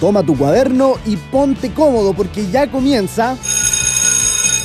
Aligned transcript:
Toma 0.00 0.22
tu 0.22 0.36
cuaderno 0.36 0.94
y 1.04 1.18
ponte 1.18 1.74
cómodo 1.74 2.14
porque 2.14 2.50
ya 2.50 2.70
comienza 2.70 3.36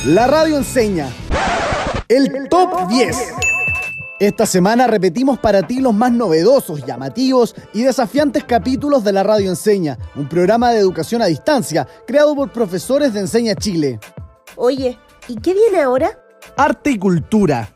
La 0.06 0.28
Radio 0.28 0.56
Enseña. 0.56 1.10
El 2.08 2.48
Top 2.50 2.88
10. 2.88 3.34
Esta 4.22 4.46
semana 4.46 4.88
repetimos 4.88 5.38
para 5.38 5.68
ti 5.68 5.82
los 5.82 5.94
más 5.94 6.14
novedosos, 6.14 6.86
llamativos 6.86 7.54
y 7.74 7.84
desafiantes 7.84 8.46
capítulos 8.46 9.04
de 9.04 9.12
la 9.12 9.24
Radio 9.24 9.50
Enseña, 9.50 9.98
un 10.16 10.30
programa 10.30 10.72
de 10.72 10.80
educación 10.80 11.22
a 11.22 11.26
distancia 11.26 11.86
creado 12.08 12.34
por 12.34 12.54
profesores 12.54 13.14
de 13.14 13.20
Enseña 13.20 13.56
Chile. 13.56 14.00
Oye, 14.56 14.98
¿y 15.28 15.36
qué 15.36 15.54
viene 15.54 15.82
ahora? 15.82 16.18
Arte 16.56 16.92
y 16.92 16.98
cultura 16.98 17.75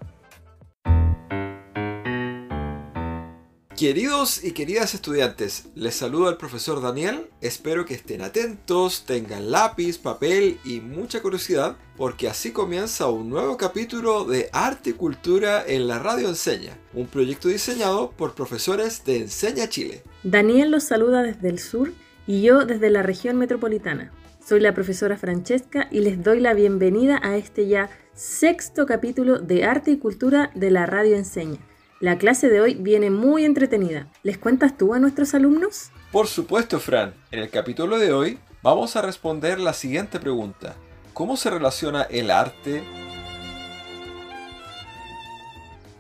Queridos 3.80 4.44
y 4.44 4.52
queridas 4.52 4.94
estudiantes, 4.94 5.70
les 5.74 5.96
saluda 5.96 6.32
el 6.32 6.36
profesor 6.36 6.82
Daniel. 6.82 7.30
Espero 7.40 7.86
que 7.86 7.94
estén 7.94 8.22
atentos, 8.22 9.06
tengan 9.06 9.52
lápiz, 9.52 9.98
papel 9.98 10.60
y 10.66 10.82
mucha 10.82 11.22
curiosidad, 11.22 11.78
porque 11.96 12.28
así 12.28 12.52
comienza 12.52 13.08
un 13.08 13.30
nuevo 13.30 13.56
capítulo 13.56 14.26
de 14.26 14.50
Arte 14.52 14.90
y 14.90 14.94
Cultura 14.94 15.64
en 15.66 15.88
la 15.88 15.98
Radio 15.98 16.28
Enseña, 16.28 16.78
un 16.94 17.08
proyecto 17.08 17.48
diseñado 17.48 18.12
por 18.12 18.36
profesores 18.36 19.06
de 19.06 19.22
Enseña 19.22 19.70
Chile. 19.70 20.04
Daniel 20.24 20.72
los 20.72 20.84
saluda 20.84 21.24
desde 21.24 21.48
el 21.48 21.60
sur 21.60 21.94
y 22.28 22.42
yo 22.42 22.66
desde 22.66 22.90
la 22.90 23.02
región 23.02 23.38
metropolitana. 23.38 24.12
Soy 24.46 24.60
la 24.60 24.74
profesora 24.74 25.16
Francesca 25.16 25.88
y 25.90 26.02
les 26.02 26.22
doy 26.22 26.42
la 26.42 26.54
bienvenida 26.54 27.18
a 27.24 27.38
este 27.38 27.70
ya 27.70 27.90
sexto 28.14 28.86
capítulo 28.86 29.40
de 29.40 29.64
Arte 29.64 29.92
y 29.92 29.98
Cultura 30.00 30.52
de 30.54 30.70
la 30.70 30.86
Radio 30.86 31.16
Enseña. 31.16 31.69
La 32.02 32.18
clase 32.18 32.48
de 32.48 32.62
hoy 32.62 32.76
viene 32.76 33.10
muy 33.10 33.44
entretenida. 33.44 34.08
¿Les 34.24 34.38
cuentas 34.38 34.78
tú 34.78 34.94
a 34.94 35.00
nuestros 35.00 35.34
alumnos? 35.34 35.92
Por 36.14 36.28
supuesto, 36.28 36.80
Fran. 36.80 37.14
En 37.30 37.40
el 37.40 37.50
capítulo 37.50 38.00
de 38.00 38.14
hoy 38.14 38.40
vamos 38.64 38.96
a 38.96 39.02
responder 39.02 39.60
la 39.60 39.74
siguiente 39.74 40.18
pregunta. 40.18 40.78
¿Cómo 41.14 41.36
se 41.36 41.50
relaciona 41.50 42.04
el 42.04 42.32
arte 42.32 42.84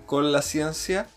con 0.05 0.31
la 0.31 0.41
ciencia? 0.41 1.07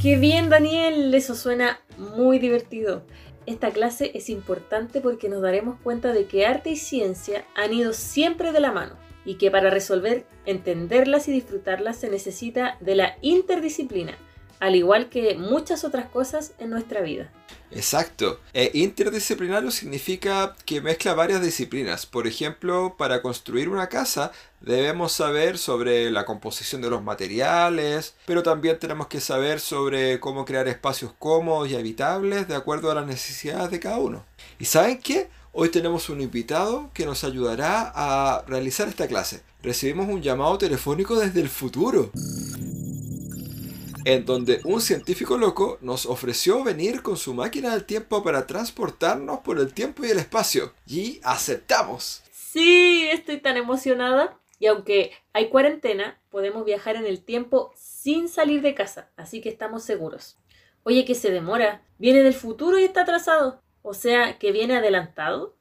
¡Qué 0.00 0.16
bien, 0.16 0.48
Daniel! 0.48 1.12
Eso 1.14 1.34
suena 1.34 1.80
muy 2.16 2.38
divertido. 2.38 3.04
Esta 3.44 3.72
clase 3.72 4.10
es 4.14 4.30
importante 4.30 5.02
porque 5.02 5.28
nos 5.28 5.42
daremos 5.42 5.78
cuenta 5.82 6.14
de 6.14 6.24
que 6.24 6.46
arte 6.46 6.70
y 6.70 6.76
ciencia 6.76 7.44
han 7.54 7.74
ido 7.74 7.92
siempre 7.92 8.52
de 8.52 8.60
la 8.60 8.72
mano 8.72 9.03
y 9.24 9.36
que 9.36 9.50
para 9.50 9.70
resolver, 9.70 10.26
entenderlas 10.46 11.28
y 11.28 11.32
disfrutarlas 11.32 11.96
se 11.96 12.10
necesita 12.10 12.76
de 12.80 12.94
la 12.94 13.16
interdisciplina, 13.22 14.16
al 14.60 14.76
igual 14.76 15.08
que 15.08 15.36
muchas 15.36 15.84
otras 15.84 16.06
cosas 16.06 16.52
en 16.58 16.70
nuestra 16.70 17.00
vida. 17.00 17.30
Exacto. 17.74 18.40
E 18.52 18.70
interdisciplinario 18.74 19.70
significa 19.70 20.54
que 20.64 20.80
mezcla 20.80 21.14
varias 21.14 21.42
disciplinas. 21.42 22.06
Por 22.06 22.26
ejemplo, 22.26 22.94
para 22.96 23.20
construir 23.20 23.68
una 23.68 23.88
casa 23.88 24.30
debemos 24.60 25.12
saber 25.12 25.58
sobre 25.58 26.10
la 26.10 26.24
composición 26.24 26.80
de 26.82 26.90
los 26.90 27.02
materiales, 27.02 28.14
pero 28.26 28.42
también 28.42 28.78
tenemos 28.78 29.08
que 29.08 29.20
saber 29.20 29.60
sobre 29.60 30.20
cómo 30.20 30.44
crear 30.44 30.68
espacios 30.68 31.12
cómodos 31.18 31.68
y 31.68 31.74
habitables 31.74 32.46
de 32.48 32.54
acuerdo 32.54 32.90
a 32.90 32.94
las 32.94 33.06
necesidades 33.06 33.70
de 33.70 33.80
cada 33.80 33.98
uno. 33.98 34.24
¿Y 34.58 34.66
saben 34.66 34.98
qué? 34.98 35.28
Hoy 35.56 35.68
tenemos 35.68 36.08
un 36.08 36.20
invitado 36.20 36.90
que 36.92 37.06
nos 37.06 37.22
ayudará 37.22 37.92
a 37.94 38.42
realizar 38.48 38.88
esta 38.88 39.06
clase. 39.06 39.44
Recibimos 39.62 40.08
un 40.08 40.20
llamado 40.20 40.58
telefónico 40.58 41.14
desde 41.14 41.40
el 41.40 41.48
futuro, 41.48 42.10
en 44.04 44.24
donde 44.24 44.60
un 44.64 44.80
científico 44.80 45.38
loco 45.38 45.78
nos 45.80 46.06
ofreció 46.06 46.64
venir 46.64 47.02
con 47.02 47.16
su 47.16 47.34
máquina 47.34 47.70
del 47.70 47.84
tiempo 47.84 48.24
para 48.24 48.48
transportarnos 48.48 49.38
por 49.42 49.60
el 49.60 49.72
tiempo 49.72 50.04
y 50.04 50.10
el 50.10 50.18
espacio. 50.18 50.74
Y 50.88 51.20
aceptamos. 51.22 52.24
Sí, 52.32 53.06
estoy 53.12 53.38
tan 53.38 53.56
emocionada. 53.56 54.36
Y 54.58 54.66
aunque 54.66 55.12
hay 55.32 55.50
cuarentena, 55.50 56.20
podemos 56.30 56.64
viajar 56.64 56.96
en 56.96 57.06
el 57.06 57.22
tiempo 57.22 57.72
sin 57.76 58.28
salir 58.28 58.60
de 58.60 58.74
casa, 58.74 59.12
así 59.16 59.40
que 59.40 59.50
estamos 59.50 59.84
seguros. 59.84 60.36
Oye, 60.82 61.04
que 61.04 61.14
se 61.14 61.30
demora. 61.30 61.82
Viene 61.98 62.24
del 62.24 62.34
futuro 62.34 62.76
y 62.76 62.84
está 62.84 63.02
atrasado. 63.02 63.63
O 63.86 63.92
sea, 63.92 64.38
que 64.38 64.50
viene 64.50 64.76
adelantado. 64.76 65.58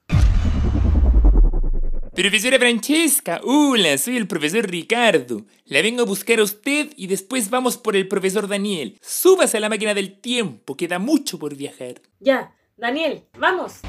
Profesora 2.15 2.57
Francesca, 2.57 3.41
hola, 3.43 3.97
soy 3.97 4.15
el 4.15 4.27
profesor 4.27 4.65
Ricardo. 4.65 5.41
La 5.65 5.81
vengo 5.81 6.03
a 6.03 6.05
buscar 6.05 6.39
a 6.39 6.43
usted 6.43 6.93
y 6.95 7.07
después 7.07 7.49
vamos 7.49 7.77
por 7.77 7.97
el 7.97 8.07
profesor 8.07 8.47
Daniel. 8.47 8.97
Súbase 9.01 9.57
a 9.57 9.59
la 9.59 9.67
máquina 9.67 9.93
del 9.93 10.21
tiempo, 10.21 10.77
queda 10.77 10.99
mucho 10.99 11.37
por 11.37 11.53
viajar. 11.57 11.95
Ya, 12.21 12.55
Daniel, 12.77 13.25
vamos. 13.37 13.81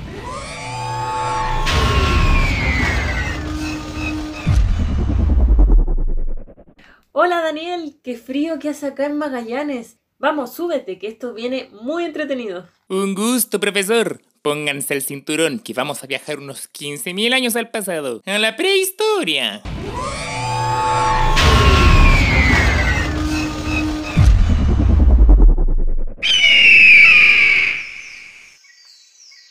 Hola 7.13 7.41
Daniel, 7.41 8.01
qué 8.03 8.17
frío 8.17 8.59
que 8.59 8.71
hace 8.71 8.89
acá 8.89 9.07
en 9.07 9.17
Magallanes. 9.17 10.01
Vamos, 10.19 10.55
súbete, 10.55 10.99
que 10.99 11.07
esto 11.07 11.35
viene 11.35 11.69
muy 11.71 12.05
entretenido. 12.05 12.67
Un 12.89 13.15
gusto, 13.15 13.61
profesor. 13.61 14.21
Pónganse 14.43 14.93
el 14.93 15.03
cinturón, 15.03 15.59
que 15.59 15.73
vamos 15.73 16.05
a 16.05 16.07
viajar 16.07 16.39
unos 16.39 16.71
15.000 16.71 17.33
años 17.33 17.57
al 17.57 17.71
pasado, 17.71 18.21
a 18.27 18.39
la 18.39 18.57
prehistoria. 18.57 19.63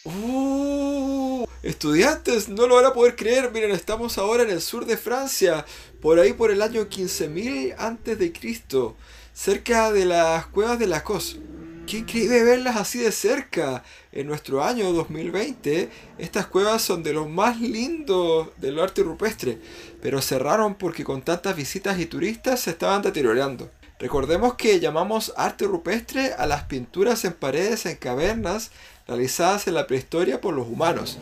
¡Uh! 0.04 1.48
Estudiantes, 1.64 2.50
no 2.50 2.68
lo 2.68 2.76
van 2.76 2.86
a 2.86 2.94
poder 2.94 3.16
creer. 3.16 3.52
Miren, 3.52 3.72
estamos 3.72 4.20
ahora 4.20 4.44
en 4.44 4.52
el 4.52 4.62
sur 4.62 4.86
de 4.86 4.96
Francia, 4.96 5.66
por 6.04 6.20
ahí 6.20 6.34
por 6.34 6.52
el 6.52 6.62
año 6.62 6.84
15.000 6.84 7.74
antes 7.80 8.20
de 8.20 8.32
Cristo 8.32 8.96
cerca 9.34 9.92
de 9.92 10.06
las 10.06 10.46
cuevas 10.46 10.78
de 10.78 10.86
la 10.86 11.04
Cos. 11.04 11.40
Qué 11.88 11.98
increíble 11.98 12.44
verlas 12.44 12.78
así 12.78 13.00
de 13.00 13.12
cerca. 13.12 13.84
En 14.12 14.28
nuestro 14.28 14.64
año 14.64 14.94
2020, 14.94 15.90
estas 16.18 16.48
cuevas 16.48 16.82
son 16.82 17.04
de 17.04 17.14
los 17.14 17.30
más 17.30 17.60
lindos 17.60 18.50
del 18.58 18.80
arte 18.80 19.04
rupestre, 19.04 19.60
pero 20.02 20.22
cerraron 20.22 20.76
porque 20.76 21.04
con 21.04 21.22
tantas 21.22 21.56
visitas 21.56 22.00
y 22.00 22.06
turistas 22.06 22.62
se 22.62 22.72
estaban 22.72 23.02
deteriorando. 23.02 23.70
Recordemos 24.00 24.56
que 24.56 24.80
llamamos 24.80 25.34
arte 25.36 25.66
rupestre 25.66 26.34
a 26.34 26.46
las 26.46 26.64
pinturas 26.64 27.26
en 27.26 27.34
paredes 27.34 27.86
en 27.86 27.98
cavernas 27.98 28.72
realizadas 29.08 29.68
en 29.68 29.76
la 29.76 29.86
prehistoria 29.86 30.40
por 30.40 30.54
los 30.54 30.68
humanos. 30.68 31.18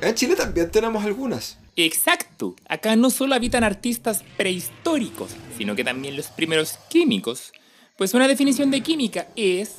En 0.00 0.14
Chile 0.14 0.36
también 0.36 0.70
tenemos 0.70 1.04
algunas. 1.04 1.58
Exacto, 1.76 2.54
acá 2.68 2.96
no 2.96 3.08
solo 3.08 3.34
habitan 3.34 3.64
artistas 3.64 4.22
prehistóricos, 4.36 5.30
sino 5.56 5.74
que 5.74 5.84
también 5.84 6.16
los 6.16 6.26
primeros 6.26 6.78
químicos. 6.90 7.52
Pues 7.96 8.12
una 8.14 8.28
definición 8.28 8.70
de 8.70 8.82
química 8.82 9.28
es 9.36 9.76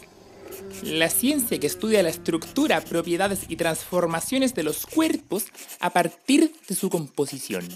la 0.83 1.09
ciencia 1.09 1.59
que 1.59 1.67
estudia 1.67 2.03
la 2.03 2.09
estructura, 2.09 2.81
propiedades 2.81 3.45
y 3.47 3.55
transformaciones 3.55 4.53
de 4.53 4.63
los 4.63 4.85
cuerpos 4.85 5.45
a 5.79 5.91
partir 5.91 6.53
de 6.67 6.75
su 6.75 6.89
composición. 6.89 7.67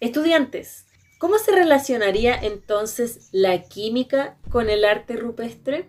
Estudiantes, 0.00 0.86
¿cómo 1.18 1.38
se 1.38 1.52
relacionaría 1.52 2.34
entonces 2.34 3.28
la 3.32 3.62
química 3.62 4.36
con 4.50 4.70
el 4.70 4.84
arte 4.84 5.16
rupestre? 5.16 5.88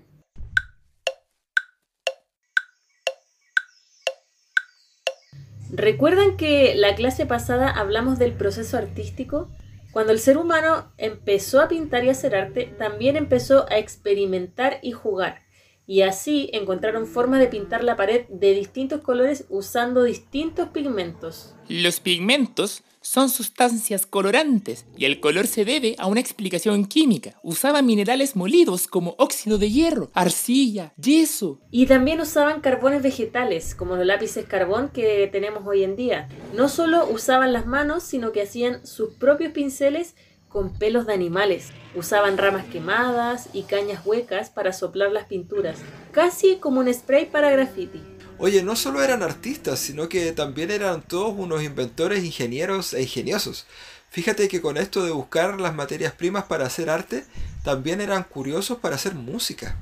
¿Recuerdan 5.71 6.37
que 6.37 6.73
la 6.75 6.95
clase 6.95 7.25
pasada 7.25 7.69
hablamos 7.69 8.17
del 8.17 8.33
proceso 8.33 8.77
artístico? 8.77 9.49
Cuando 9.91 10.11
el 10.11 10.19
ser 10.19 10.37
humano 10.37 10.91
empezó 10.97 11.61
a 11.61 11.67
pintar 11.67 12.03
y 12.03 12.09
hacer 12.09 12.35
arte, 12.35 12.73
también 12.77 13.15
empezó 13.15 13.65
a 13.69 13.77
experimentar 13.77 14.79
y 14.81 14.91
jugar. 14.91 15.44
Y 15.87 16.01
así 16.01 16.49
encontraron 16.53 17.05
formas 17.05 17.39
de 17.39 17.47
pintar 17.47 17.83
la 17.83 17.95
pared 17.95 18.25
de 18.29 18.53
distintos 18.53 19.01
colores 19.01 19.45
usando 19.49 20.03
distintos 20.03 20.69
pigmentos. 20.69 21.55
Los 21.67 21.99
pigmentos 21.99 22.83
son 23.05 23.29
sustancias 23.29 24.07
colorantes 24.07 24.87
y 24.97 25.05
el 25.05 25.19
color 25.19 25.45
se 25.45 25.63
debe 25.63 25.95
a 25.99 26.07
una 26.07 26.21
explicación 26.21 26.85
química. 26.85 27.39
Usaban 27.43 27.85
minerales 27.85 28.35
molidos 28.35 28.87
como 28.87 29.15
óxido 29.19 29.59
de 29.59 29.69
hierro, 29.69 30.09
arcilla, 30.15 30.91
yeso. 30.99 31.61
Y 31.69 31.85
también 31.85 32.19
usaban 32.19 32.61
carbones 32.61 33.03
vegetales 33.03 33.75
como 33.75 33.95
los 33.95 34.07
lápices 34.07 34.45
carbón 34.45 34.89
que 34.89 35.29
tenemos 35.31 35.67
hoy 35.67 35.83
en 35.83 35.95
día. 35.95 36.29
No 36.55 36.67
solo 36.67 37.07
usaban 37.07 37.53
las 37.53 37.67
manos, 37.67 38.01
sino 38.01 38.31
que 38.31 38.41
hacían 38.41 38.85
sus 38.87 39.13
propios 39.13 39.51
pinceles 39.51 40.15
con 40.55 40.69
pelos 40.69 41.05
de 41.05 41.13
animales. 41.13 41.71
Usaban 41.95 42.37
ramas 42.37 42.63
quemadas 42.67 43.49
y 43.51 43.63
cañas 43.63 44.05
huecas 44.05 44.49
para 44.49 44.71
soplar 44.71 45.11
las 45.11 45.25
pinturas, 45.25 45.79
casi 46.13 46.55
como 46.59 46.79
un 46.79 46.93
spray 46.93 47.25
para 47.25 47.51
graffiti. 47.51 48.01
Oye, 48.37 48.63
no 48.63 48.77
solo 48.77 49.03
eran 49.03 49.21
artistas, 49.21 49.79
sino 49.79 50.07
que 50.07 50.31
también 50.31 50.71
eran 50.71 51.01
todos 51.01 51.35
unos 51.37 51.61
inventores, 51.61 52.23
ingenieros 52.23 52.93
e 52.93 53.01
ingeniosos. 53.01 53.65
Fíjate 54.09 54.47
que 54.47 54.61
con 54.61 54.77
esto 54.77 55.03
de 55.03 55.11
buscar 55.11 55.59
las 55.59 55.75
materias 55.75 56.13
primas 56.13 56.45
para 56.45 56.65
hacer 56.65 56.89
arte, 56.89 57.25
también 57.65 57.99
eran 57.99 58.23
curiosos 58.23 58.77
para 58.77 58.95
hacer 58.95 59.13
música. 59.13 59.77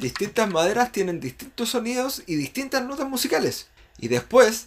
Distintas 0.00 0.50
maderas 0.50 0.90
tienen 0.90 1.20
distintos 1.20 1.68
sonidos 1.68 2.24
y 2.26 2.34
distintas 2.34 2.84
notas 2.84 3.08
musicales. 3.08 3.68
Y 4.00 4.08
después, 4.08 4.66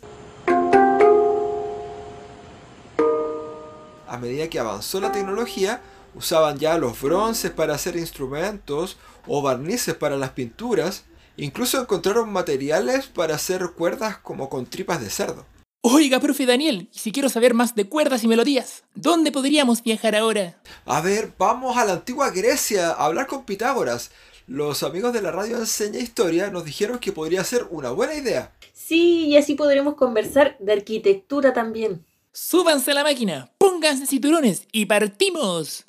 a 4.10 4.18
medida 4.18 4.50
que 4.50 4.60
avanzó 4.60 5.00
la 5.00 5.12
tecnología, 5.12 5.82
usaban 6.16 6.58
ya 6.58 6.78
los 6.78 7.02
bronces 7.02 7.52
para 7.52 7.76
hacer 7.76 7.96
instrumentos 7.96 8.98
o 9.28 9.42
barnices 9.42 9.96
para 9.96 10.18
las 10.18 10.32
pinturas. 10.32 11.06
Incluso 11.38 11.80
encontraron 11.80 12.32
materiales 12.32 13.08
para 13.08 13.36
hacer 13.36 13.72
cuerdas 13.76 14.18
como 14.18 14.50
con 14.50 14.66
tripas 14.66 15.00
de 15.00 15.10
cerdo. 15.10 15.46
Oiga, 15.82 16.20
profe 16.20 16.46
Daniel, 16.46 16.90
si 16.92 17.14
quiero 17.14 17.30
saber 17.30 17.54
más 17.54 17.74
de 17.74 17.88
cuerdas 17.88 18.26
y 18.26 18.28
melodías, 18.28 18.84
¿dónde 18.96 19.32
podríamos 19.32 19.82
viajar 19.82 20.14
ahora? 20.14 20.62
A 20.86 21.00
ver, 21.00 21.32
vamos 21.38 21.78
a 21.78 21.86
la 21.86 21.94
antigua 21.94 22.32
Grecia 22.32 22.90
a 22.90 23.06
hablar 23.06 23.28
con 23.28 23.46
Pitágoras. 23.46 24.12
Los 24.46 24.84
amigos 24.84 25.14
de 25.14 25.22
la 25.22 25.32
radio 25.32 25.58
Enseña 25.58 26.00
Historia 26.00 26.50
nos 26.50 26.66
dijeron 26.66 27.00
que 27.00 27.14
podría 27.14 27.44
ser 27.46 27.68
una 27.70 27.92
buena 27.92 28.16
idea. 28.16 28.52
Sí, 28.74 29.28
y 29.28 29.38
así 29.38 29.54
podremos 29.54 29.96
conversar 29.96 30.58
de 30.60 30.74
arquitectura 30.74 31.54
también. 31.54 32.04
Súbanse 32.34 32.92
a 32.92 32.96
la 32.96 33.04
máquina, 33.04 33.52
pónganse 33.80 34.08
cinturones 34.08 34.68
y 34.74 34.88
partimos. 34.88 35.86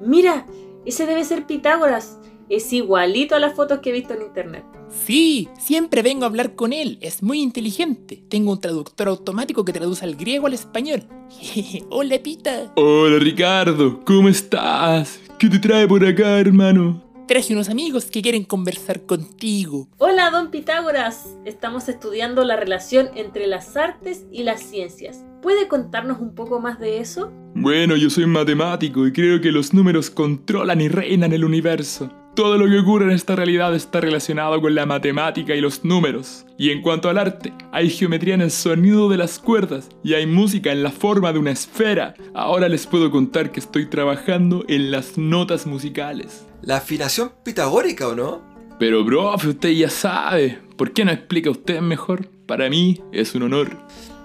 Mira, 0.00 0.44
ese 0.84 1.06
debe 1.06 1.24
ser 1.24 1.46
Pitágoras. 1.46 2.18
Es 2.48 2.72
igualito 2.72 3.36
a 3.36 3.38
las 3.38 3.54
fotos 3.54 3.78
que 3.78 3.90
he 3.90 3.92
visto 3.92 4.14
en 4.14 4.22
internet. 4.22 4.64
Sí, 4.88 5.48
siempre 5.60 6.02
vengo 6.02 6.24
a 6.24 6.26
hablar 6.26 6.56
con 6.56 6.72
él, 6.72 6.98
es 7.00 7.22
muy 7.22 7.40
inteligente. 7.40 8.24
Tengo 8.28 8.50
un 8.50 8.60
traductor 8.60 9.06
automático 9.06 9.64
que 9.64 9.72
traduce 9.72 10.04
al 10.04 10.16
griego 10.16 10.48
al 10.48 10.54
español. 10.54 11.04
Hola, 11.90 12.18
Pita. 12.20 12.72
Hola, 12.74 13.20
Ricardo, 13.20 14.02
¿cómo 14.04 14.28
estás? 14.28 15.20
¿Qué 15.38 15.48
te 15.48 15.60
trae 15.60 15.86
por 15.86 16.04
acá, 16.04 16.40
hermano? 16.40 17.07
Traje 17.28 17.52
unos 17.52 17.68
amigos 17.68 18.06
que 18.06 18.22
quieren 18.22 18.42
conversar 18.42 19.04
contigo. 19.04 19.86
Hola, 19.98 20.30
don 20.30 20.50
Pitágoras. 20.50 21.36
Estamos 21.44 21.86
estudiando 21.90 22.42
la 22.42 22.56
relación 22.56 23.10
entre 23.16 23.46
las 23.46 23.76
artes 23.76 24.24
y 24.32 24.44
las 24.44 24.62
ciencias. 24.62 25.26
¿Puede 25.42 25.68
contarnos 25.68 26.20
un 26.20 26.34
poco 26.34 26.58
más 26.58 26.80
de 26.80 27.00
eso? 27.00 27.30
Bueno, 27.54 27.96
yo 27.96 28.08
soy 28.08 28.24
matemático 28.24 29.06
y 29.06 29.12
creo 29.12 29.42
que 29.42 29.52
los 29.52 29.74
números 29.74 30.08
controlan 30.08 30.80
y 30.80 30.88
reinan 30.88 31.34
el 31.34 31.44
universo. 31.44 32.10
Todo 32.38 32.56
lo 32.56 32.66
que 32.66 32.78
ocurre 32.78 33.06
en 33.06 33.10
esta 33.10 33.34
realidad 33.34 33.74
está 33.74 34.00
relacionado 34.00 34.60
con 34.60 34.72
la 34.72 34.86
matemática 34.86 35.56
y 35.56 35.60
los 35.60 35.84
números. 35.84 36.46
Y 36.56 36.70
en 36.70 36.82
cuanto 36.82 37.08
al 37.08 37.18
arte, 37.18 37.52
hay 37.72 37.90
geometría 37.90 38.34
en 38.34 38.42
el 38.42 38.52
sonido 38.52 39.08
de 39.08 39.16
las 39.16 39.40
cuerdas 39.40 39.88
y 40.04 40.14
hay 40.14 40.24
música 40.24 40.70
en 40.70 40.84
la 40.84 40.92
forma 40.92 41.32
de 41.32 41.40
una 41.40 41.50
esfera. 41.50 42.14
Ahora 42.34 42.68
les 42.68 42.86
puedo 42.86 43.10
contar 43.10 43.50
que 43.50 43.58
estoy 43.58 43.86
trabajando 43.86 44.64
en 44.68 44.92
las 44.92 45.18
notas 45.18 45.66
musicales. 45.66 46.46
La 46.62 46.76
afinación 46.76 47.32
pitagórica, 47.42 48.06
¿o 48.06 48.14
no? 48.14 48.40
Pero 48.78 49.04
profe, 49.04 49.48
usted 49.48 49.70
ya 49.70 49.90
sabe. 49.90 50.60
¿Por 50.76 50.92
qué 50.92 51.04
no 51.04 51.10
explica 51.10 51.50
usted 51.50 51.80
mejor? 51.80 52.28
Para 52.46 52.70
mí 52.70 53.00
es 53.10 53.34
un 53.34 53.42
honor. 53.42 53.76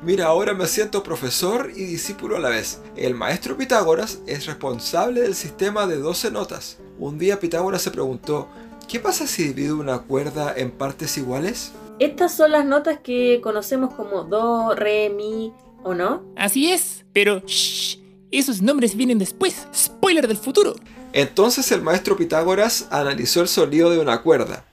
Mira, 0.05 0.25
ahora 0.25 0.53
me 0.53 0.67
siento 0.67 1.01
profesor 1.01 1.71
y 1.73 1.85
discípulo 1.85 2.35
a 2.35 2.39
la 2.39 2.49
vez. 2.49 2.81
El 2.97 3.15
maestro 3.15 3.55
Pitágoras 3.55 4.19
es 4.27 4.45
responsable 4.47 5.21
del 5.21 5.33
sistema 5.33 5.87
de 5.87 5.95
12 5.95 6.29
notas. 6.29 6.77
Un 6.99 7.17
día 7.17 7.39
Pitágoras 7.39 7.83
se 7.83 7.91
preguntó, 7.91 8.49
¿qué 8.89 8.99
pasa 8.99 9.25
si 9.25 9.45
divido 9.45 9.77
una 9.77 9.99
cuerda 9.99 10.53
en 10.57 10.71
partes 10.71 11.17
iguales? 11.17 11.71
Estas 11.99 12.35
son 12.35 12.51
las 12.51 12.65
notas 12.65 12.99
que 12.99 13.39
conocemos 13.41 13.93
como 13.93 14.25
do, 14.25 14.75
re, 14.75 15.09
mi, 15.09 15.53
¿o 15.83 15.93
no? 15.93 16.21
Así 16.35 16.69
es, 16.69 17.05
pero 17.13 17.39
shh, 17.39 17.99
esos 18.29 18.61
nombres 18.61 18.97
vienen 18.97 19.19
después. 19.19 19.67
Spoiler 19.73 20.27
del 20.27 20.35
futuro. 20.35 20.75
Entonces 21.13 21.71
el 21.71 21.81
maestro 21.81 22.17
Pitágoras 22.17 22.89
analizó 22.91 23.39
el 23.39 23.47
sonido 23.47 23.89
de 23.89 23.99
una 23.99 24.21
cuerda. 24.21 24.65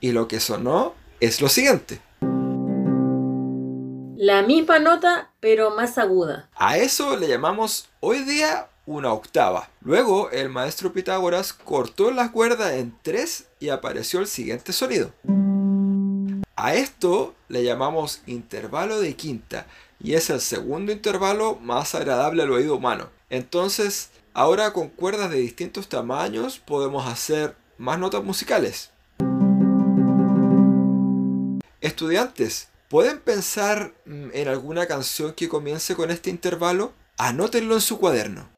Y 0.00 0.12
lo 0.12 0.28
que 0.28 0.38
sonó 0.38 0.94
es 1.18 1.40
lo 1.40 1.48
siguiente. 1.48 2.05
La 4.18 4.40
misma 4.40 4.78
nota, 4.78 5.30
pero 5.40 5.76
más 5.76 5.98
aguda. 5.98 6.48
A 6.56 6.78
eso 6.78 7.18
le 7.18 7.28
llamamos 7.28 7.90
hoy 8.00 8.20
día 8.20 8.70
una 8.86 9.12
octava. 9.12 9.68
Luego 9.82 10.30
el 10.30 10.48
maestro 10.48 10.90
Pitágoras 10.94 11.52
cortó 11.52 12.10
la 12.10 12.32
cuerda 12.32 12.76
en 12.76 12.96
tres 13.02 13.48
y 13.60 13.68
apareció 13.68 14.20
el 14.20 14.26
siguiente 14.26 14.72
sonido. 14.72 15.12
A 16.56 16.74
esto 16.74 17.34
le 17.48 17.62
llamamos 17.62 18.22
intervalo 18.24 19.00
de 19.00 19.14
quinta 19.16 19.66
y 20.00 20.14
es 20.14 20.30
el 20.30 20.40
segundo 20.40 20.92
intervalo 20.92 21.56
más 21.56 21.94
agradable 21.94 22.42
al 22.42 22.52
oído 22.52 22.76
humano. 22.76 23.10
Entonces, 23.28 24.08
ahora 24.32 24.72
con 24.72 24.88
cuerdas 24.88 25.30
de 25.30 25.40
distintos 25.40 25.90
tamaños 25.90 26.58
podemos 26.58 27.06
hacer 27.06 27.54
más 27.76 27.98
notas 27.98 28.24
musicales. 28.24 28.92
Estudiantes, 31.82 32.70
¿pueden 32.88 33.20
pensar 33.20 33.94
mm, 34.04 34.30
en 34.32 34.48
alguna 34.48 34.86
canción 34.86 35.32
que 35.32 35.48
comience 35.48 35.94
con 35.94 36.10
este 36.10 36.30
intervalo? 36.30 36.92
Anótenlo 37.18 37.74
en 37.74 37.80
su 37.80 37.98
cuaderno. 37.98 38.50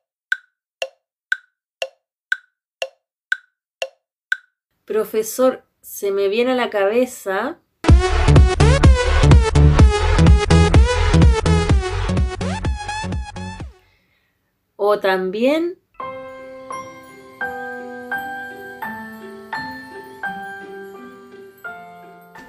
Profesor, 4.85 5.65
se 5.81 6.11
me 6.11 6.29
viene 6.29 6.53
a 6.53 6.55
la 6.55 6.71
cabeza. 6.71 7.61
O 14.77 15.01
también 15.01 15.79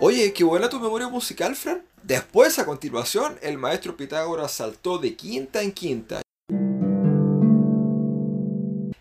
Oye, 0.02 0.32
qué 0.32 0.46
buena 0.46 0.70
tu 0.70 0.80
memoria 0.80 1.10
musical, 1.10 1.58
Fran. 1.58 1.84
Después, 2.04 2.58
a 2.58 2.66
continuación, 2.66 3.38
el 3.42 3.58
maestro 3.58 3.98
Pitágoras 3.98 4.54
saltó 4.54 4.98
de 4.98 5.18
quinta 5.18 5.62
en 5.62 5.74
quinta. 5.74 6.22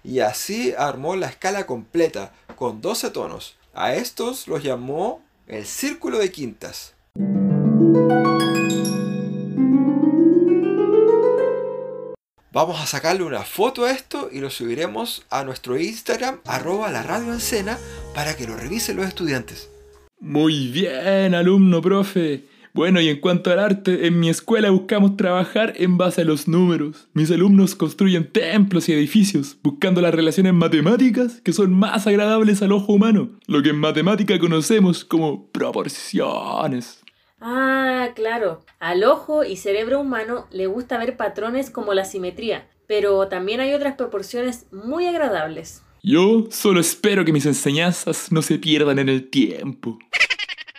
Y 0.03 0.19
así 0.19 0.75
armó 0.77 1.15
la 1.15 1.29
escala 1.29 1.67
completa, 1.67 2.33
con 2.57 2.81
12 2.81 3.11
tonos. 3.11 3.57
A 3.75 3.95
estos 3.95 4.49
los 4.49 4.65
llamó 4.65 5.23
el 5.47 5.67
círculo 5.67 6.19
de 6.19 6.33
quintas. 6.33 6.95
Vamos 12.51 12.81
a 12.81 12.87
sacarle 12.87 13.23
una 13.23 13.45
foto 13.45 13.85
a 13.85 13.93
esto 13.93 14.31
y 14.33 14.41
lo 14.41 14.51
subiremos 14.51 15.25
a 15.31 15.45
nuestro 15.45 15.79
Instagram, 15.79 16.41
arroba 16.45 16.91
la 16.91 17.05
radio 17.05 17.33
Encena, 17.33 17.79
para 18.17 18.37
que 18.37 18.49
lo 18.49 18.57
revisen 18.57 18.97
los 18.97 19.07
estudiantes. 19.07 19.69
Muy 20.21 20.69
bien, 20.69 21.35
alumno, 21.35 21.81
profe. 21.81 22.45
Bueno, 22.75 23.01
y 23.01 23.09
en 23.09 23.21
cuanto 23.21 23.51
al 23.51 23.59
arte, 23.59 24.07
en 24.07 24.21
mi 24.21 24.29
escuela 24.29 24.71
buscamos 24.71 25.17
trabajar 25.17 25.73
en 25.77 25.97
base 25.97 26.21
a 26.21 26.25
los 26.25 26.47
números. 26.47 27.09
Mis 27.13 27.31
alumnos 27.31 27.75
construyen 27.75 28.31
templos 28.31 28.89
y 28.89 28.93
edificios, 28.93 29.57
buscando 29.63 30.01
las 30.01 30.15
relaciones 30.15 30.55
matemáticas 30.55 31.41
que 31.41 31.53
son 31.53 31.73
más 31.73 32.07
agradables 32.07 32.63
al 32.63 32.73
ojo 32.73 32.93
humano, 32.93 33.31
lo 33.47 33.63
que 33.63 33.71
en 33.71 33.79
matemática 33.79 34.39
conocemos 34.39 35.05
como 35.05 35.49
proporciones. 35.51 37.03
Ah, 37.41 38.11
claro. 38.15 38.65
Al 38.81 39.05
ojo 39.05 39.45
y 39.45 39.57
cerebro 39.57 40.01
humano 40.01 40.47
le 40.51 40.67
gusta 40.67 40.99
ver 40.99 41.17
patrones 41.17 41.71
como 41.71 41.95
la 41.95 42.05
simetría, 42.05 42.69
pero 42.87 43.29
también 43.29 43.61
hay 43.61 43.75
otras 43.75 43.95
proporciones 43.95 44.67
muy 44.73 45.07
agradables. 45.07 45.83
Yo 46.11 46.47
solo 46.51 46.81
espero 46.81 47.23
que 47.27 47.35
mis 47.35 47.45
enseñanzas 47.45 48.33
no 48.33 48.41
se 48.41 48.59
pierdan 48.59 48.99
en 48.99 49.11
el 49.11 49.29
tiempo. 49.29 49.99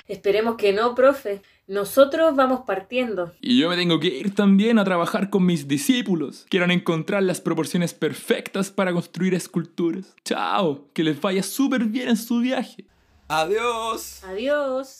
Esperemos 0.07 0.55
que 0.55 0.73
no, 0.73 0.95
profe. 0.95 1.43
Nosotros 1.67 2.35
vamos 2.35 2.61
partiendo. 2.65 3.31
Y 3.39 3.59
yo 3.59 3.69
me 3.69 3.75
tengo 3.75 3.99
que 3.99 4.07
ir 4.07 4.33
también 4.33 4.79
a 4.79 4.85
trabajar 4.85 5.29
con 5.29 5.45
mis 5.45 5.67
discípulos. 5.67 6.47
Quieran 6.49 6.71
encontrar 6.71 7.21
las 7.21 7.41
proporciones 7.41 7.93
perfectas 7.93 8.71
para 8.71 8.91
construir 8.91 9.35
esculturas. 9.35 10.15
Chao, 10.25 10.87
que 10.93 11.03
les 11.03 11.21
vaya 11.21 11.43
súper 11.43 11.83
bien 11.83 12.09
en 12.09 12.17
su 12.17 12.39
viaje. 12.39 12.85
Adiós. 13.27 14.23
Adiós. 14.23 14.97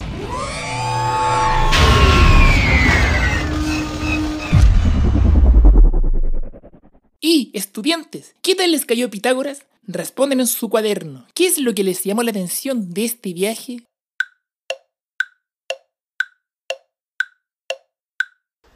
Y, 7.20 7.50
estudiantes, 7.56 8.36
¿qué 8.44 8.54
tal 8.54 8.72
les 8.72 8.86
cayó 8.86 9.10
Pitágoras? 9.10 9.66
Responden 9.92 10.40
en 10.40 10.46
su 10.46 10.70
cuaderno. 10.70 11.26
¿Qué 11.34 11.48
es 11.48 11.58
lo 11.58 11.74
que 11.74 11.84
les 11.84 12.04
llamó 12.04 12.22
la 12.22 12.30
atención 12.30 12.94
de 12.94 13.06
este 13.06 13.34
viaje? 13.34 13.88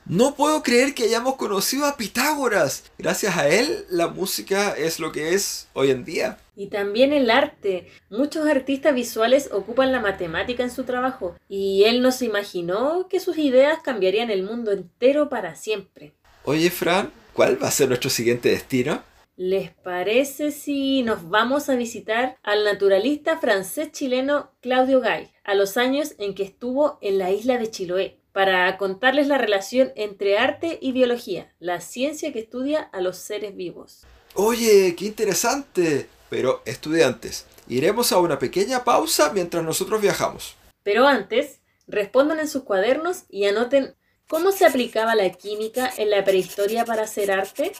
No 0.07 0.33
puedo 0.33 0.63
creer 0.63 0.95
que 0.95 1.03
hayamos 1.03 1.35
conocido 1.35 1.85
a 1.85 1.97
Pitágoras. 1.97 2.91
Gracias 2.97 3.37
a 3.37 3.47
él, 3.47 3.85
la 3.91 4.07
música 4.07 4.73
es 4.75 4.99
lo 4.99 5.11
que 5.11 5.35
es 5.35 5.67
hoy 5.73 5.91
en 5.91 6.03
día. 6.03 6.39
Y 6.55 6.69
también 6.69 7.13
el 7.13 7.29
arte. 7.29 7.91
Muchos 8.09 8.47
artistas 8.47 8.95
visuales 8.95 9.51
ocupan 9.51 9.91
la 9.91 9.99
matemática 9.99 10.63
en 10.63 10.71
su 10.71 10.83
trabajo 10.83 11.35
y 11.47 11.83
él 11.83 12.01
no 12.01 12.11
se 12.11 12.25
imaginó 12.25 13.07
que 13.07 13.19
sus 13.19 13.37
ideas 13.37 13.77
cambiarían 13.83 14.31
el 14.31 14.41
mundo 14.41 14.71
entero 14.71 15.29
para 15.29 15.53
siempre. 15.53 16.15
Oye, 16.43 16.71
Fran, 16.71 17.11
¿cuál 17.33 17.61
va 17.61 17.67
a 17.67 17.71
ser 17.71 17.87
nuestro 17.89 18.09
siguiente 18.09 18.49
destino? 18.49 19.12
¿Les 19.35 19.71
parece 19.71 20.51
si 20.51 21.01
nos 21.01 21.29
vamos 21.29 21.67
a 21.69 21.75
visitar 21.75 22.37
al 22.43 22.63
naturalista 22.63 23.39
francés 23.39 23.91
chileno 23.91 24.51
Claudio 24.61 25.01
Gay 25.01 25.31
a 25.43 25.55
los 25.55 25.77
años 25.77 26.13
en 26.19 26.35
que 26.35 26.43
estuvo 26.43 26.99
en 27.01 27.17
la 27.17 27.31
isla 27.31 27.57
de 27.57 27.69
Chiloé? 27.69 28.19
para 28.33 28.77
contarles 28.77 29.27
la 29.27 29.37
relación 29.37 29.93
entre 29.95 30.39
arte 30.39 30.79
y 30.81 30.91
biología, 30.91 31.53
la 31.59 31.79
ciencia 31.79 32.33
que 32.33 32.39
estudia 32.39 32.81
a 32.81 32.99
los 32.99 33.17
seres 33.17 33.55
vivos. 33.55 34.01
Oye, 34.33 34.95
qué 34.97 35.05
interesante. 35.05 36.09
Pero, 36.29 36.63
estudiantes, 36.65 37.45
iremos 37.67 38.11
a 38.11 38.17
una 38.17 38.39
pequeña 38.39 38.83
pausa 38.83 39.31
mientras 39.33 39.63
nosotros 39.63 40.01
viajamos. 40.01 40.55
Pero 40.81 41.05
antes, 41.05 41.59
respondan 41.87 42.39
en 42.39 42.47
sus 42.47 42.63
cuadernos 42.63 43.25
y 43.29 43.45
anoten 43.45 43.95
cómo 44.27 44.51
se 44.51 44.65
aplicaba 44.65 45.13
la 45.13 45.29
química 45.29 45.93
en 45.95 46.09
la 46.09 46.23
prehistoria 46.23 46.85
para 46.85 47.03
hacer 47.03 47.31
arte. 47.31 47.73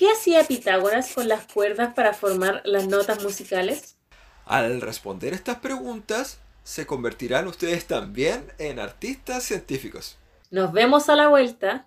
¿Qué 0.00 0.10
hacía 0.10 0.44
Pitágoras 0.44 1.12
con 1.14 1.28
las 1.28 1.44
cuerdas 1.44 1.92
para 1.92 2.14
formar 2.14 2.62
las 2.64 2.88
notas 2.88 3.22
musicales? 3.22 3.98
Al 4.46 4.80
responder 4.80 5.34
estas 5.34 5.58
preguntas, 5.58 6.38
se 6.64 6.86
convertirán 6.86 7.46
ustedes 7.46 7.86
también 7.86 8.50
en 8.56 8.78
artistas 8.78 9.42
científicos. 9.42 10.16
Nos 10.50 10.72
vemos 10.72 11.10
a 11.10 11.16
la 11.16 11.28
vuelta. 11.28 11.86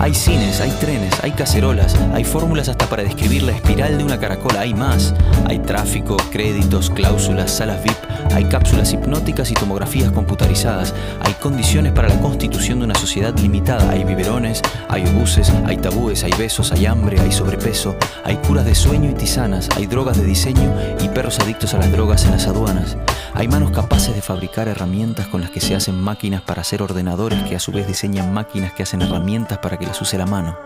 Hay 0.00 0.14
cines, 0.14 0.62
hay 0.62 0.70
trenes, 0.80 1.12
hay 1.22 1.32
cacerolas, 1.32 1.94
hay 2.14 2.24
fórmulas 2.24 2.70
hasta 2.70 2.86
para 2.86 3.02
describir 3.02 3.42
la 3.42 3.52
espiral 3.52 3.98
de 3.98 4.04
una 4.04 4.18
caracola, 4.18 4.60
hay 4.60 4.72
más. 4.72 5.14
Hay 5.44 5.58
tráfico, 5.58 6.16
créditos, 6.32 6.88
cláusulas, 6.88 7.50
salas 7.50 7.84
VIP, 7.84 7.98
hay 8.32 8.44
cápsulas 8.44 8.94
hipnóticas 8.94 9.50
y 9.50 9.54
tomografías 9.54 10.10
computarizadas, 10.10 10.94
hay 11.20 11.34
condiciones 11.34 11.92
para 11.92 12.08
la 12.08 12.18
constitución 12.18 12.78
de 12.78 12.86
una 12.86 12.94
sociedad 12.94 13.38
limitada, 13.38 13.90
hay 13.90 14.04
biberones, 14.04 14.62
hay 14.88 15.04
obuses, 15.06 15.52
hay 15.66 15.76
tabúes, 15.76 16.24
hay 16.24 16.32
besos, 16.32 16.72
hay 16.72 16.86
hambre, 16.86 17.20
hay 17.20 17.30
sobrepeso, 17.30 17.94
hay 18.24 18.36
curas 18.36 18.64
de 18.64 18.74
sueño 18.74 19.10
y 19.10 19.14
tisanas, 19.14 19.68
hay 19.76 19.84
drogas 19.84 20.16
de 20.16 20.24
diseño 20.24 20.72
y 20.98 21.08
perros 21.08 21.40
adictos 21.40 21.74
a 21.74 21.78
las 21.78 21.92
drogas 21.92 22.24
en 22.24 22.30
las 22.30 22.46
aduanas. 22.46 22.96
Hay 23.34 23.48
manos 23.48 23.70
capaces 23.70 24.14
de 24.14 24.22
fabricar 24.22 24.66
herramientas 24.66 25.26
con 25.28 25.40
las 25.40 25.50
que 25.50 25.60
se 25.60 25.74
hacen 25.74 26.00
máquinas 26.00 26.40
para 26.40 26.62
hacer 26.62 26.82
ordenadores 26.82 27.42
que 27.44 27.54
a 27.54 27.60
su 27.60 27.70
vez 27.70 27.86
diseñan 27.86 28.32
máquinas 28.32 28.72
que 28.72 28.82
hacen 28.82 29.02
herramientas 29.02 29.58
para 29.58 29.76
que 29.76 29.89
las 29.90 30.00
use 30.00 30.16
la 30.16 30.26
mano. 30.26 30.56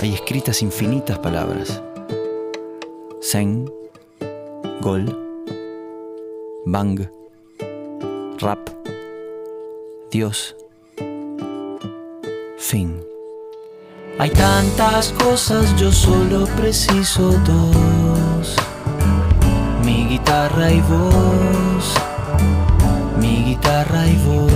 Hay 0.00 0.14
escritas 0.14 0.62
infinitas 0.62 1.16
palabras. 1.20 1.80
Zen, 3.22 3.70
Gol, 4.80 5.04
Bang, 6.64 7.08
Rap, 8.40 8.68
Dios, 10.10 10.56
Fin. 12.58 13.00
Hay 14.18 14.30
tantas 14.30 15.12
cosas, 15.12 15.76
yo 15.76 15.92
solo 15.92 16.46
preciso 16.56 17.30
dos 17.46 18.56
mi 19.84 20.04
guitarra 20.08 20.72
y 20.72 20.80
voz, 20.80 21.94
mi 23.20 23.44
guitarra 23.44 24.08
y 24.08 24.16
voz. 24.26 24.55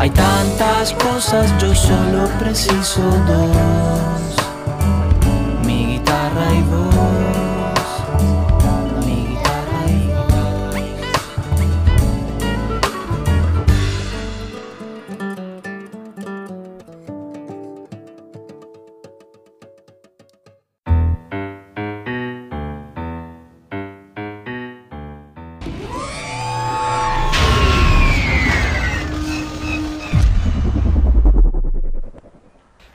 Hay 0.00 0.08
tantas 0.08 0.94
cosas, 0.94 1.52
yo 1.60 1.74
solo 1.74 2.26
preciso 2.38 3.02
dos. 3.26 4.39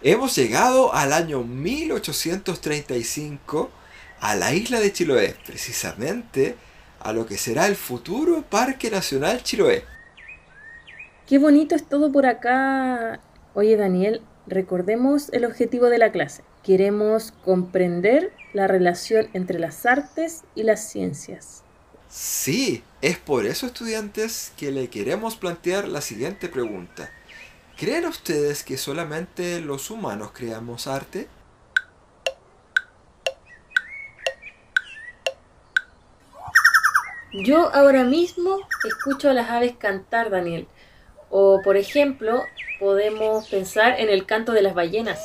Hemos 0.07 0.35
llegado 0.35 0.93
al 0.93 1.13
año 1.13 1.43
1835 1.43 3.71
a 4.19 4.35
la 4.35 4.53
isla 4.53 4.79
de 4.79 4.93
Chiloé, 4.93 5.35
precisamente 5.47 6.55
a 6.99 7.11
lo 7.11 7.25
que 7.25 7.39
será 7.39 7.65
el 7.65 7.75
futuro 7.75 8.43
Parque 8.43 8.91
Nacional 8.91 9.41
Chiloé. 9.41 9.83
Qué 11.25 11.39
bonito 11.39 11.73
es 11.73 11.89
todo 11.89 12.11
por 12.11 12.27
acá. 12.27 13.19
Oye 13.55 13.77
Daniel, 13.77 14.21
recordemos 14.45 15.33
el 15.33 15.43
objetivo 15.43 15.87
de 15.87 15.97
la 15.97 16.11
clase. 16.11 16.43
Queremos 16.61 17.33
comprender 17.43 18.31
la 18.53 18.67
relación 18.67 19.27
entre 19.33 19.57
las 19.57 19.87
artes 19.87 20.43
y 20.53 20.61
las 20.61 20.87
ciencias. 20.87 21.63
Sí, 22.09 22.83
es 23.01 23.17
por 23.17 23.47
eso 23.47 23.65
estudiantes 23.65 24.51
que 24.55 24.69
le 24.69 24.87
queremos 24.87 25.35
plantear 25.35 25.87
la 25.87 26.01
siguiente 26.01 26.47
pregunta. 26.47 27.09
¿Creen 27.77 28.05
ustedes 28.05 28.63
que 28.63 28.77
solamente 28.77 29.59
los 29.59 29.89
humanos 29.89 30.31
creamos 30.33 30.87
arte? 30.87 31.27
Yo 37.33 37.69
ahora 37.75 38.05
mismo 38.05 38.59
escucho 38.87 39.29
a 39.29 39.33
las 39.33 39.49
aves 39.49 39.75
cantar, 39.75 40.29
Daniel. 40.29 40.69
O, 41.29 41.59
por 41.65 41.75
ejemplo, 41.75 42.43
podemos 42.79 43.49
pensar 43.49 43.99
en 43.99 44.07
el 44.07 44.25
canto 44.25 44.53
de 44.53 44.61
las 44.61 44.73
ballenas. 44.73 45.19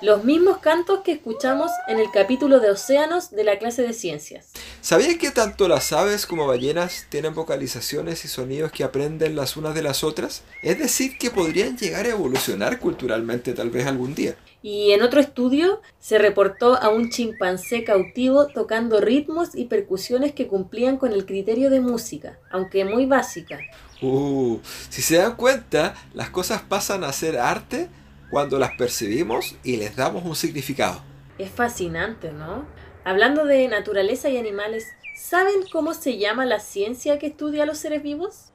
Los 0.00 0.24
mismos 0.24 0.58
cantos 0.58 1.02
que 1.02 1.12
escuchamos 1.12 1.70
en 1.86 2.00
el 2.00 2.10
capítulo 2.10 2.58
de 2.58 2.70
océanos 2.70 3.30
de 3.30 3.44
la 3.44 3.60
clase 3.60 3.82
de 3.82 3.92
ciencias. 3.92 4.50
¿Sabías 4.82 5.16
que 5.18 5.30
tanto 5.30 5.68
las 5.68 5.92
aves 5.92 6.24
como 6.24 6.46
ballenas 6.46 7.06
tienen 7.10 7.34
vocalizaciones 7.34 8.24
y 8.24 8.28
sonidos 8.28 8.72
que 8.72 8.82
aprenden 8.82 9.36
las 9.36 9.58
unas 9.58 9.74
de 9.74 9.82
las 9.82 10.02
otras? 10.02 10.42
Es 10.62 10.78
decir, 10.78 11.18
que 11.18 11.30
podrían 11.30 11.76
llegar 11.76 12.06
a 12.06 12.10
evolucionar 12.10 12.78
culturalmente 12.78 13.52
tal 13.52 13.68
vez 13.68 13.86
algún 13.86 14.14
día. 14.14 14.36
Y 14.62 14.92
en 14.92 15.02
otro 15.02 15.20
estudio 15.20 15.82
se 15.98 16.18
reportó 16.18 16.76
a 16.76 16.88
un 16.88 17.10
chimpancé 17.10 17.84
cautivo 17.84 18.46
tocando 18.46 19.02
ritmos 19.02 19.54
y 19.54 19.66
percusiones 19.66 20.32
que 20.32 20.46
cumplían 20.46 20.96
con 20.96 21.12
el 21.12 21.26
criterio 21.26 21.68
de 21.68 21.80
música, 21.80 22.38
aunque 22.50 22.86
muy 22.86 23.04
básica. 23.04 23.58
Uh, 24.00 24.60
si 24.88 25.02
se 25.02 25.16
dan 25.16 25.36
cuenta, 25.36 25.94
las 26.14 26.30
cosas 26.30 26.62
pasan 26.62 27.04
a 27.04 27.12
ser 27.12 27.38
arte 27.38 27.90
cuando 28.30 28.58
las 28.58 28.72
percibimos 28.72 29.56
y 29.62 29.76
les 29.76 29.94
damos 29.94 30.24
un 30.24 30.34
significado. 30.34 31.02
Es 31.36 31.50
fascinante, 31.50 32.32
¿no? 32.32 32.64
Hablando 33.10 33.44
de 33.44 33.66
naturaleza 33.66 34.28
y 34.28 34.36
animales, 34.38 34.86
¿saben 35.16 35.64
cómo 35.72 35.94
se 35.94 36.16
llama 36.16 36.46
la 36.46 36.60
ciencia 36.60 37.18
que 37.18 37.26
estudia 37.26 37.64
a 37.64 37.66
los 37.66 37.78
seres 37.78 38.04
vivos? 38.04 38.52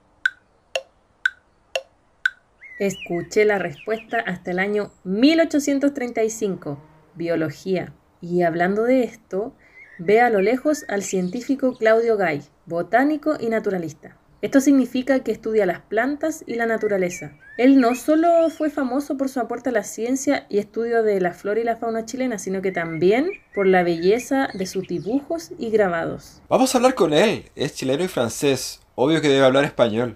Escuché 2.79 3.43
la 3.43 3.59
respuesta 3.59 4.17
hasta 4.21 4.51
el 4.51 4.59
año 4.59 4.93
1835, 5.03 6.81
biología. 7.15 7.91
Y 8.21 8.43
hablando 8.43 8.83
de 8.83 9.03
esto, 9.03 9.53
ve 9.99 10.21
a 10.21 10.29
lo 10.29 10.39
lejos 10.39 10.85
al 10.87 11.03
científico 11.03 11.77
Claudio 11.77 12.15
Gay, 12.15 12.41
botánico 12.65 13.35
y 13.37 13.49
naturalista. 13.49 14.15
Esto 14.45 14.61
significa 14.61 15.23
que 15.23 15.31
estudia 15.31 15.65
las 15.65 15.79
plantas 15.79 16.43
y 16.45 16.53
la 16.53 16.67
naturaleza. 16.67 17.31
Él 17.57 17.79
no 17.79 17.95
solo 17.95 18.47
fue 18.51 18.69
famoso 18.69 19.17
por 19.17 19.27
su 19.27 19.39
aporte 19.39 19.69
a 19.69 19.71
la 19.71 19.83
ciencia 19.83 20.45
y 20.49 20.59
estudio 20.59 21.01
de 21.01 21.19
la 21.19 21.33
flora 21.33 21.61
y 21.61 21.63
la 21.63 21.77
fauna 21.77 22.05
chilena, 22.05 22.37
sino 22.37 22.61
que 22.61 22.71
también 22.71 23.31
por 23.55 23.65
la 23.65 23.81
belleza 23.81 24.49
de 24.53 24.67
sus 24.67 24.87
dibujos 24.87 25.49
y 25.57 25.71
grabados. 25.71 26.43
Vamos 26.47 26.75
a 26.75 26.77
hablar 26.77 26.93
con 26.93 27.11
él. 27.11 27.49
Es 27.55 27.73
chileno 27.73 28.03
y 28.03 28.07
francés. 28.07 28.81
Obvio 28.93 29.19
que 29.19 29.29
debe 29.29 29.43
hablar 29.43 29.63
español. 29.63 30.15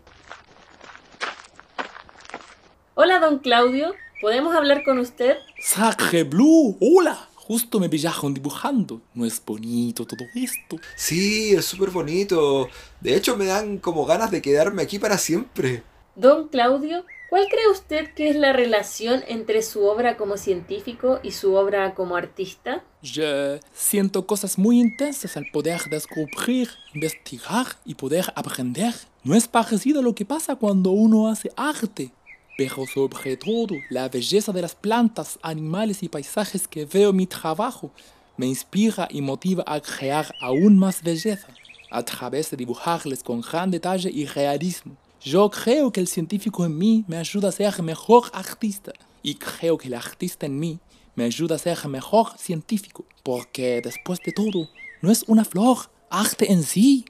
Hola, 2.93 3.19
don 3.19 3.39
Claudio. 3.39 3.95
¿Podemos 4.21 4.55
hablar 4.55 4.83
con 4.83 4.99
usted? 4.99 5.37
Sacre 5.57 6.21
Blue, 6.21 6.77
hola. 6.79 7.28
Justo 7.49 7.79
me 7.79 7.89
pillaron 7.89 8.35
dibujando. 8.35 9.01
¿No 9.15 9.25
es 9.25 9.43
bonito 9.43 10.05
todo 10.05 10.23
esto? 10.35 10.77
Sí, 10.95 11.55
es 11.55 11.65
súper 11.65 11.89
bonito. 11.89 12.69
De 13.01 13.15
hecho, 13.15 13.35
me 13.35 13.45
dan 13.45 13.79
como 13.79 14.05
ganas 14.05 14.29
de 14.29 14.39
quedarme 14.39 14.83
aquí 14.83 14.99
para 14.99 15.17
siempre. 15.17 15.81
Don 16.15 16.49
Claudio, 16.49 17.05
¿cuál 17.31 17.47
cree 17.49 17.67
usted 17.71 18.13
que 18.13 18.29
es 18.29 18.35
la 18.35 18.53
relación 18.53 19.23
entre 19.27 19.63
su 19.63 19.83
obra 19.83 20.15
como 20.15 20.37
científico 20.37 21.21
y 21.23 21.31
su 21.31 21.55
obra 21.55 21.95
como 21.95 22.15
artista? 22.15 22.83
Yo 23.01 23.57
siento 23.73 24.27
cosas 24.27 24.59
muy 24.59 24.79
intensas 24.79 25.35
al 25.35 25.47
poder 25.51 25.81
descubrir, 25.89 26.69
investigar 26.93 27.65
y 27.83 27.95
poder 27.95 28.25
aprender. 28.35 28.93
No 29.23 29.33
es 29.33 29.47
parecido 29.47 30.01
a 30.01 30.03
lo 30.03 30.13
que 30.13 30.23
pasa 30.23 30.55
cuando 30.55 30.91
uno 30.91 31.27
hace 31.27 31.49
arte 31.55 32.11
pero 32.59 32.85
sobre 32.85 33.37
todo 33.37 33.73
la 33.89 34.09
belleza 34.09 34.51
de 34.51 34.61
las 34.61 34.75
plantas, 34.75 35.39
animales 35.41 36.03
y 36.03 36.09
paisajes 36.09 36.67
que 36.67 36.83
veo 36.83 37.11
en 37.11 37.15
mi 37.15 37.25
trabajo 37.25 37.89
me 38.35 38.47
inspira 38.47 39.07
y 39.09 39.21
motiva 39.21 39.63
a 39.65 39.79
crear 39.79 40.35
aún 40.41 40.77
más 40.77 41.01
belleza 41.01 41.47
a 41.89 42.03
través 42.03 42.51
de 42.51 42.57
dibujarles 42.57 43.23
con 43.23 43.39
gran 43.39 43.71
detalle 43.71 44.11
y 44.13 44.25
realismo. 44.25 44.97
Yo 45.21 45.49
creo 45.49 45.89
que 45.93 46.01
el 46.01 46.09
científico 46.09 46.65
en 46.65 46.77
mí 46.77 47.05
me 47.07 47.15
ayuda 47.15 47.47
a 47.47 47.53
ser 47.53 47.81
mejor 47.81 48.29
artista 48.33 48.91
y 49.23 49.35
creo 49.35 49.77
que 49.77 49.87
el 49.87 49.93
artista 49.93 50.45
en 50.45 50.59
mí 50.59 50.79
me 51.15 51.23
ayuda 51.23 51.55
a 51.55 51.59
ser 51.59 51.87
mejor 51.87 52.37
científico, 52.37 53.05
porque 53.23 53.79
después 53.81 54.19
de 54.25 54.33
todo, 54.33 54.67
no 55.01 55.09
es 55.09 55.23
una 55.27 55.45
flor, 55.45 55.77
arte 56.09 56.51
en 56.51 56.63
sí. 56.63 57.05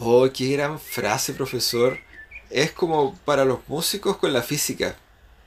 Oh, 0.00 0.28
qué 0.32 0.52
gran 0.52 0.78
frase, 0.78 1.32
profesor 1.32 1.98
es 2.52 2.72
como 2.72 3.16
para 3.24 3.44
los 3.44 3.60
músicos 3.68 4.16
con 4.16 4.32
la 4.32 4.42
física. 4.42 4.96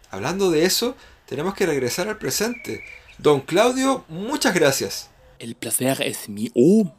Hablando 0.10 0.50
de 0.52 0.66
eso, 0.66 0.96
tenemos 1.26 1.54
que 1.54 1.66
regresar 1.66 2.08
al 2.08 2.18
presente. 2.18 2.84
Don 3.18 3.42
Claudio, 3.42 4.04
muchas 4.10 4.54
gracias. 4.54 5.10
El 5.40 5.56
placer 5.56 6.02
es 6.02 6.30
mío, 6.30 6.52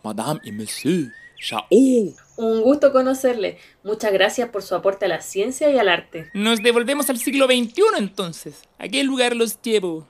madame 0.02 0.40
y 0.44 0.52
monsieur. 0.52 1.12
Chao. 1.38 1.64
Un 1.70 2.62
gusto 2.62 2.92
conocerle. 2.92 3.58
Muchas 3.82 4.12
gracias 4.12 4.48
por 4.50 4.62
su 4.62 4.74
aporte 4.74 5.06
a 5.06 5.08
la 5.08 5.20
ciencia 5.20 5.70
y 5.70 5.78
al 5.78 5.88
arte. 5.88 6.30
Nos 6.34 6.62
devolvemos 6.62 7.10
al 7.10 7.18
siglo 7.18 7.46
XXI 7.46 7.82
entonces. 7.98 8.62
¿A 8.78 8.88
qué 8.88 9.04
lugar 9.04 9.34
los 9.34 9.60
llevo? 9.60 10.06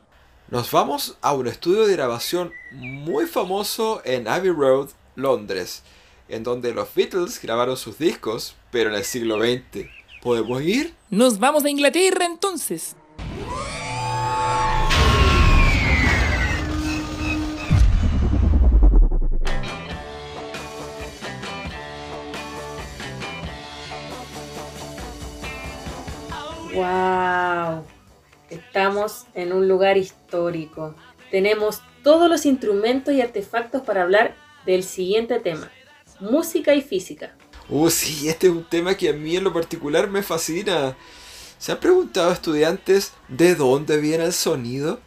Nos 0.48 0.70
vamos 0.70 1.16
a 1.22 1.34
un 1.34 1.48
estudio 1.48 1.86
de 1.86 1.94
grabación 1.94 2.52
muy 2.72 3.26
famoso 3.26 4.02
en 4.04 4.28
Abbey 4.28 4.50
Road, 4.50 4.90
Londres 5.16 5.82
en 6.28 6.42
donde 6.42 6.74
los 6.74 6.92
Beatles 6.94 7.40
grabaron 7.40 7.76
sus 7.76 7.98
discos, 7.98 8.56
pero 8.76 8.90
en 8.90 8.96
el 8.96 9.04
siglo 9.04 9.38
XX. 9.38 9.86
¿Podemos 10.20 10.60
ir? 10.60 10.92
Nos 11.08 11.38
vamos 11.38 11.64
a 11.64 11.70
Inglaterra 11.70 12.26
entonces. 12.26 12.94
¡Wow! 26.74 27.82
Estamos 28.50 29.24
en 29.32 29.54
un 29.54 29.66
lugar 29.68 29.96
histórico. 29.96 30.94
Tenemos 31.30 31.80
todos 32.02 32.28
los 32.28 32.44
instrumentos 32.44 33.14
y 33.14 33.22
artefactos 33.22 33.80
para 33.80 34.02
hablar 34.02 34.34
del 34.66 34.82
siguiente 34.82 35.40
tema 35.40 35.70
música 36.20 36.74
y 36.74 36.82
física. 36.82 37.34
Uh, 37.68 37.90
sí, 37.90 38.28
este 38.28 38.46
es 38.46 38.52
un 38.52 38.64
tema 38.64 38.96
que 38.96 39.08
a 39.08 39.12
mí 39.12 39.36
en 39.36 39.42
lo 39.42 39.52
particular 39.52 40.08
me 40.08 40.22
fascina. 40.22 40.96
¿Se 41.58 41.72
han 41.72 41.80
preguntado 41.80 42.30
estudiantes 42.30 43.12
de 43.28 43.56
dónde 43.56 43.96
viene 43.96 44.24
el 44.24 44.32
sonido? 44.32 45.00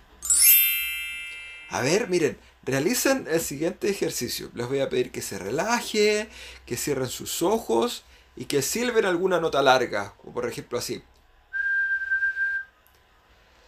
A 1.70 1.82
ver, 1.82 2.10
miren, 2.10 2.38
realicen 2.64 3.28
el 3.30 3.40
siguiente 3.40 3.90
ejercicio. 3.90 4.52
Les 4.56 4.68
voy 4.68 4.82
a 4.82 4.90
pedir 4.90 5.12
que 5.12 5.22
se 5.22 5.38
relaje, 5.38 6.28
que 6.66 6.76
cierren 6.76 7.08
sus 7.08 7.42
ojos 7.42 8.04
y 8.36 8.46
que 8.46 8.62
silben 8.62 9.06
alguna 9.06 9.40
nota 9.40 9.62
larga, 9.62 10.16
como 10.18 10.34
por 10.34 10.50
ejemplo 10.50 10.80
así. 10.80 11.02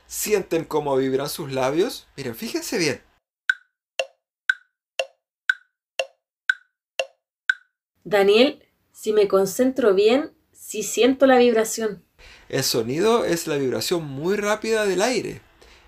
¿Sienten 0.08 0.66
cómo 0.66 0.98
vibran 0.98 1.30
sus 1.30 1.54
labios? 1.54 2.08
Miren, 2.18 2.36
fíjense 2.36 2.78
bien. 2.78 3.02
Daniel, 8.04 8.68
si 9.02 9.14
me 9.14 9.28
concentro 9.28 9.96
bien, 9.96 10.32
sí 10.54 10.84
siento 10.84 11.26
la 11.26 11.40
vibración. 11.40 12.04
El 12.50 12.64
sonido 12.64 13.26
es 13.26 13.48
la 13.48 13.56
vibración 13.56 14.06
muy 14.06 14.36
rápida 14.36 14.86
del 14.86 15.02
aire, 15.02 15.42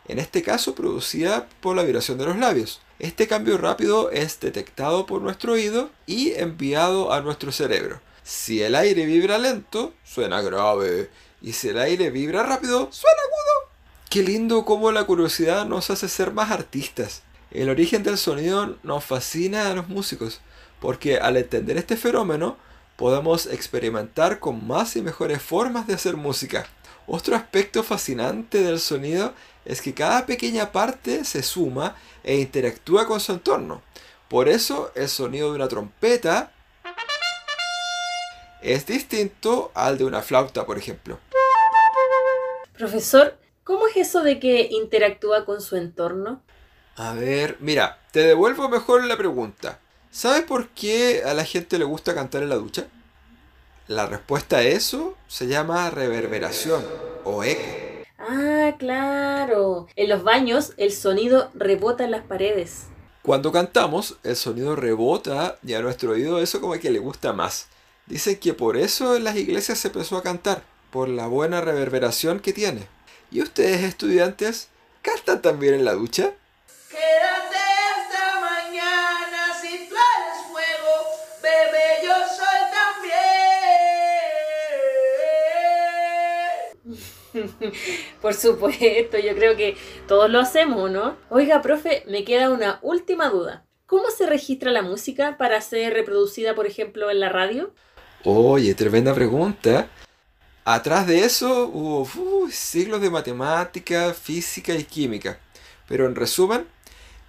en 0.08 0.18
este 0.18 0.42
caso 0.42 0.74
producida 0.74 1.48
por 1.62 1.76
la 1.76 1.84
vibración 1.84 2.18
de 2.18 2.26
los 2.26 2.38
labios. 2.38 2.82
Este 2.98 3.28
cambio 3.28 3.60
rápido 3.60 4.10
es 4.10 4.40
detectado 4.40 5.06
por 5.06 5.22
nuestro 5.22 5.54
oído 5.54 5.92
y 6.08 6.32
enviado 6.32 7.14
a 7.14 7.22
nuestro 7.22 7.52
cerebro. 7.52 8.02
Si 8.24 8.64
el 8.64 8.74
aire 8.74 9.06
vibra 9.06 9.38
lento, 9.38 9.94
suena 10.04 10.42
grave. 10.42 11.12
Y 11.40 11.54
si 11.54 11.70
el 11.70 11.78
aire 11.78 12.10
vibra 12.10 12.42
rápido, 12.42 12.88
suena 12.92 13.22
agudo. 13.22 13.72
Qué 14.10 14.24
lindo 14.24 14.66
cómo 14.66 14.92
la 14.92 15.04
curiosidad 15.04 15.68
nos 15.68 15.92
hace 15.92 16.10
ser 16.10 16.32
más 16.32 16.50
artistas. 16.50 17.22
El 17.52 17.70
origen 17.70 18.02
del 18.02 18.18
sonido 18.18 18.80
nos 18.82 19.06
fascina 19.06 19.70
a 19.70 19.76
los 19.76 19.88
músicos 19.88 20.42
porque 20.80 21.20
al 21.20 21.38
entender 21.38 21.78
este 21.78 21.96
fenómeno 21.96 22.58
podemos 22.96 23.48
experimentar 23.48 24.40
con 24.40 24.66
más 24.68 24.96
y 24.96 25.02
mejores 25.02 25.42
formas 25.42 25.88
de 25.88 25.96
hacer 25.96 26.16
música. 26.16 26.66
Otro 27.08 27.36
aspecto 27.36 27.84
fascinante 27.84 28.62
del 28.64 28.80
sonido 28.80 29.34
es 29.66 29.82
que 29.82 29.94
cada 29.94 30.26
pequeña 30.26 30.72
parte 30.72 31.26
se 31.26 31.44
suma 31.44 31.96
e 32.24 32.38
interactúa 32.38 33.08
con 33.08 33.20
su 33.20 33.34
entorno. 33.34 33.82
Por 34.30 34.48
eso 34.48 34.92
el 34.96 35.10
sonido 35.10 35.50
de 35.50 35.56
una 35.56 35.68
trompeta 35.68 36.52
es 38.62 38.86
distinto 38.86 39.72
al 39.74 39.98
de 39.98 40.06
una 40.06 40.22
flauta, 40.22 40.66
por 40.66 40.78
ejemplo. 40.78 41.20
Profesor, 42.78 43.38
¿cómo 43.64 43.88
es 43.88 43.98
eso 43.98 44.24
de 44.24 44.40
que 44.40 44.70
interactúa 44.72 45.46
con 45.46 45.62
su 45.62 45.76
entorno? 45.76 46.42
A 46.96 47.14
ver, 47.14 47.58
mira, 47.60 48.00
te 48.12 48.22
devuelvo 48.22 48.70
mejor 48.70 49.04
la 49.04 49.18
pregunta. 49.18 49.80
¿Sabes 50.14 50.44
por 50.44 50.70
qué 50.70 51.24
a 51.26 51.34
la 51.34 51.44
gente 51.44 51.80
le 51.80 51.86
gusta 51.86 52.14
cantar 52.14 52.44
en 52.44 52.50
la 52.50 52.56
ducha? 52.56 52.86
La 53.88 54.06
respuesta 54.06 54.58
a 54.58 54.62
eso 54.62 55.18
se 55.28 55.48
llama 55.48 55.90
reverberación 55.90 56.86
o 57.24 57.44
eco. 57.44 57.64
Ah, 58.20 58.76
claro. 58.78 59.88
En 59.96 60.10
los 60.10 60.24
baños 60.24 60.74
el 60.78 60.92
sonido 60.92 61.50
rebota 61.56 62.04
en 62.04 62.12
las 62.12 62.24
paredes. 62.24 62.84
Cuando 63.24 63.52
cantamos, 63.52 64.18
el 64.22 64.36
sonido 64.36 64.76
rebota 64.76 65.58
y 65.66 65.74
a 65.74 65.82
nuestro 65.82 66.12
oído 66.12 66.40
eso 66.40 66.62
como 66.62 66.74
que 66.74 66.92
le 66.92 67.00
gusta 67.00 67.34
más. 67.34 67.70
Dicen 68.06 68.36
que 68.36 68.54
por 68.54 68.78
eso 68.78 69.16
en 69.16 69.24
las 69.24 69.36
iglesias 69.36 69.80
se 69.80 69.88
empezó 69.88 70.18
a 70.18 70.24
cantar, 70.24 70.62
por 70.92 71.10
la 71.10 71.26
buena 71.26 71.60
reverberación 71.60 72.40
que 72.40 72.54
tiene. 72.54 72.88
¿Y 73.32 73.42
ustedes 73.42 73.82
estudiantes 73.82 74.68
cantan 75.02 75.42
también 75.42 75.74
en 75.74 75.86
la 75.86 75.94
ducha? 75.94 76.34
Quédate 76.92 77.43
Por 88.22 88.34
supuesto, 88.34 89.18
yo 89.18 89.36
creo 89.36 89.56
que 89.56 89.76
todos 90.08 90.30
lo 90.30 90.40
hacemos, 90.40 90.90
¿no? 90.92 91.18
Oiga, 91.30 91.62
profe, 91.62 92.04
me 92.08 92.24
queda 92.24 92.50
una 92.50 92.80
última 92.82 93.30
duda. 93.30 93.66
¿Cómo 93.86 94.10
se 94.10 94.26
registra 94.26 94.72
la 94.72 94.82
música 94.82 95.38
para 95.38 95.62
ser 95.62 95.94
reproducida, 95.94 96.56
por 96.56 96.66
ejemplo, 96.66 97.12
en 97.12 97.20
la 97.20 97.30
radio? 97.30 97.74
Oye, 98.24 98.74
tremenda 98.74 99.14
pregunta. 99.14 99.90
Atrás 100.66 101.06
de 101.08 101.26
eso 101.26 101.68
hubo 101.68 102.02
uh, 102.02 102.50
siglos 102.50 103.02
de 103.02 103.10
matemática, 103.10 104.14
física 104.14 104.74
y 104.74 104.86
química. 104.86 105.38
Pero 105.90 106.08
en 106.08 106.16
resumen, 106.16 106.66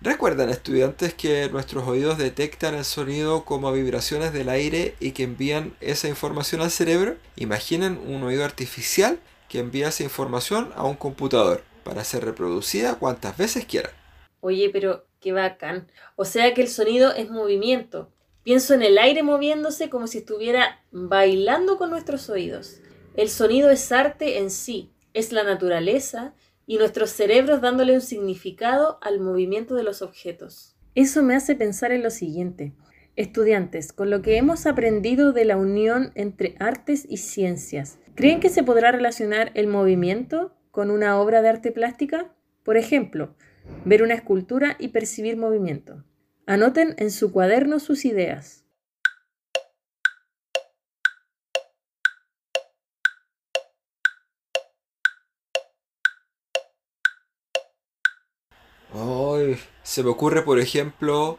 ¿recuerdan 0.01 0.51
estudiantes 0.51 1.15
que 1.15 1.49
nuestros 1.51 1.89
oídos 1.89 2.17
detectan 2.17 2.77
el 2.77 2.85
sonido 2.85 3.45
como 3.45 3.73
vibraciones 3.73 4.33
del 4.33 4.49
aire 4.49 4.95
y 5.01 5.11
que 5.11 5.25
envían 5.25 5.75
esa 5.81 6.07
información 6.07 6.61
al 6.61 6.71
cerebro? 6.71 7.17
Imaginen 7.35 8.01
un 8.07 8.23
oído 8.23 8.45
artificial 8.45 9.19
que 9.55 9.61
envía 9.61 9.87
esa 9.87 10.03
información 10.03 10.73
a 10.75 10.83
un 10.83 10.97
computador 10.97 11.63
para 11.85 12.03
ser 12.03 12.25
reproducida 12.25 12.97
cuantas 12.97 13.37
veces 13.37 13.65
quieran. 13.65 13.93
Oye, 14.41 14.69
pero 14.69 15.07
qué 15.21 15.31
bacán. 15.31 15.87
O 16.17 16.25
sea 16.25 16.53
que 16.55 16.63
el 16.63 16.67
sonido 16.67 17.13
es 17.13 17.31
movimiento. 17.31 18.11
Pienso 18.43 18.75
en 18.75 18.83
el 18.83 18.99
aire 18.99 19.23
moviéndose 19.23 19.91
como 19.91 20.09
si 20.09 20.19
estuviera 20.19 20.83
bailando 20.91 21.79
con 21.79 21.91
nuestros 21.91 22.29
oídos. 22.31 22.81
El 23.17 23.29
sonido 23.29 23.71
es 23.71 23.93
arte 23.93 24.39
en 24.39 24.51
sí, 24.51 24.91
es 25.13 25.31
la 25.31 25.45
naturaleza 25.45 26.35
y 26.67 26.79
nuestros 26.79 27.11
cerebros 27.11 27.61
dándole 27.61 27.95
un 27.95 28.01
significado 28.01 28.99
al 29.03 29.21
movimiento 29.21 29.77
de 29.77 29.85
los 29.85 30.03
objetos. 30.03 30.75
Eso 30.97 31.23
me 31.23 31.37
hace 31.37 31.55
pensar 31.55 31.93
en 31.93 32.03
lo 32.03 32.11
siguiente. 32.11 32.73
Estudiantes, 33.17 33.93
con 33.93 34.11
lo 34.11 34.23
que 34.23 34.37
hemos 34.37 34.67
aprendido 34.67 35.33
de 35.33 35.45
la 35.45 35.57
unión 35.57 36.13
entre 36.15 36.57
artes 36.59 37.07
y 37.09 37.19
ciencias, 37.19 37.99
¿creen 38.15 38.41
que 38.41 38.49
se 38.49 38.63
podrá 38.63 38.91
relacionar 38.93 39.53
el 39.55 39.69
movimiento 39.69 40.57
con 40.71 40.91
una 40.91 41.21
obra 41.21 41.41
de 41.41 41.49
arte 41.49 41.73
plástica? 41.73 42.35
Por 42.65 42.77
ejemplo, 42.77 43.37
ver 43.85 44.03
una 44.03 44.15
escultura 44.15 44.77
y 44.79 44.89
percibir 44.89 45.37
movimiento. 45.37 46.05
Anoten 46.47 46.95
en 46.99 47.11
su 47.11 47.33
cuaderno 47.33 47.79
sus 47.79 48.05
ideas. 48.05 48.65
Se 59.85 60.03
me 60.03 60.11
ocurre, 60.11 60.43
por 60.43 60.59
ejemplo, 60.59 61.39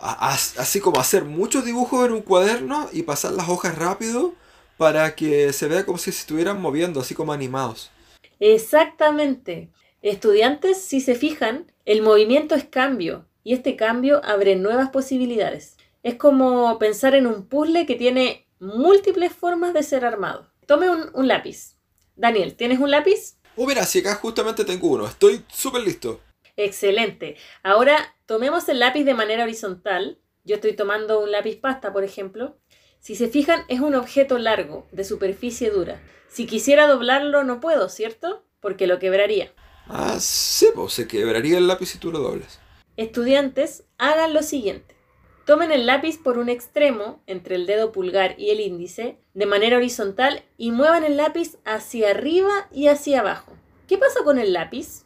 a- 0.00 0.32
así 0.34 0.80
como 0.80 1.00
hacer 1.00 1.24
muchos 1.24 1.64
dibujos 1.64 2.06
en 2.06 2.12
un 2.12 2.22
cuaderno 2.22 2.88
y 2.92 3.02
pasar 3.02 3.32
las 3.32 3.48
hojas 3.48 3.76
rápido 3.76 4.34
para 4.76 5.14
que 5.14 5.52
se 5.52 5.68
vea 5.68 5.86
como 5.86 5.98
si 5.98 6.12
se 6.12 6.20
estuvieran 6.20 6.60
moviendo, 6.60 7.00
así 7.00 7.14
como 7.14 7.32
animados. 7.32 7.90
Exactamente. 8.38 9.70
Estudiantes, 10.02 10.80
si 10.82 11.00
se 11.00 11.14
fijan, 11.14 11.72
el 11.84 12.02
movimiento 12.02 12.54
es 12.54 12.64
cambio 12.64 13.26
y 13.42 13.54
este 13.54 13.76
cambio 13.76 14.20
abre 14.24 14.56
nuevas 14.56 14.90
posibilidades. 14.90 15.76
Es 16.02 16.16
como 16.16 16.78
pensar 16.78 17.14
en 17.14 17.26
un 17.26 17.46
puzzle 17.48 17.86
que 17.86 17.94
tiene 17.96 18.46
múltiples 18.60 19.32
formas 19.32 19.74
de 19.74 19.82
ser 19.82 20.04
armado. 20.04 20.52
Tome 20.66 20.90
un, 20.90 21.10
un 21.14 21.28
lápiz. 21.28 21.76
Daniel, 22.14 22.54
¿tienes 22.56 22.78
un 22.78 22.90
lápiz? 22.90 23.36
Oh, 23.56 23.66
mira, 23.66 23.84
si 23.84 24.00
acá 24.00 24.14
justamente 24.16 24.64
tengo 24.64 24.88
uno, 24.88 25.06
estoy 25.06 25.44
súper 25.48 25.82
listo. 25.82 26.20
Excelente. 26.56 27.36
Ahora 27.62 28.15
tomemos 28.26 28.68
el 28.68 28.80
lápiz 28.80 29.04
de 29.04 29.14
manera 29.14 29.44
horizontal. 29.44 30.18
Yo 30.44 30.56
estoy 30.56 30.74
tomando 30.74 31.20
un 31.20 31.32
lápiz 31.32 31.56
pasta, 31.56 31.92
por 31.92 32.04
ejemplo. 32.04 32.58
Si 33.00 33.14
se 33.14 33.28
fijan, 33.28 33.62
es 33.68 33.80
un 33.80 33.94
objeto 33.94 34.38
largo, 34.38 34.86
de 34.92 35.04
superficie 35.04 35.70
dura. 35.70 36.02
Si 36.28 36.46
quisiera 36.46 36.86
doblarlo, 36.86 37.44
no 37.44 37.60
puedo, 37.60 37.88
¿cierto? 37.88 38.44
Porque 38.60 38.86
lo 38.86 38.98
quebraría. 38.98 39.52
Ah, 39.86 40.18
sí, 40.18 40.68
pues 40.74 40.92
se 40.92 41.06
quebraría 41.06 41.58
el 41.58 41.68
lápiz 41.68 41.86
si 41.86 41.98
tú 41.98 42.10
lo 42.10 42.18
doblas. 42.18 42.60
Estudiantes, 42.96 43.84
hagan 43.98 44.34
lo 44.34 44.42
siguiente. 44.42 44.96
Tomen 45.44 45.70
el 45.70 45.86
lápiz 45.86 46.18
por 46.18 46.38
un 46.38 46.48
extremo, 46.48 47.22
entre 47.26 47.54
el 47.54 47.66
dedo 47.66 47.92
pulgar 47.92 48.34
y 48.36 48.50
el 48.50 48.58
índice, 48.58 49.18
de 49.32 49.46
manera 49.46 49.76
horizontal 49.76 50.42
y 50.56 50.72
muevan 50.72 51.04
el 51.04 51.16
lápiz 51.16 51.58
hacia 51.64 52.10
arriba 52.10 52.68
y 52.72 52.88
hacia 52.88 53.20
abajo. 53.20 53.52
¿Qué 53.86 53.96
pasa 53.96 54.24
con 54.24 54.40
el 54.40 54.52
lápiz? 54.52 55.04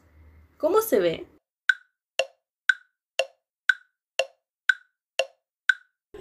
¿Cómo 0.57 0.81
se 0.81 0.99
ve? 0.99 1.27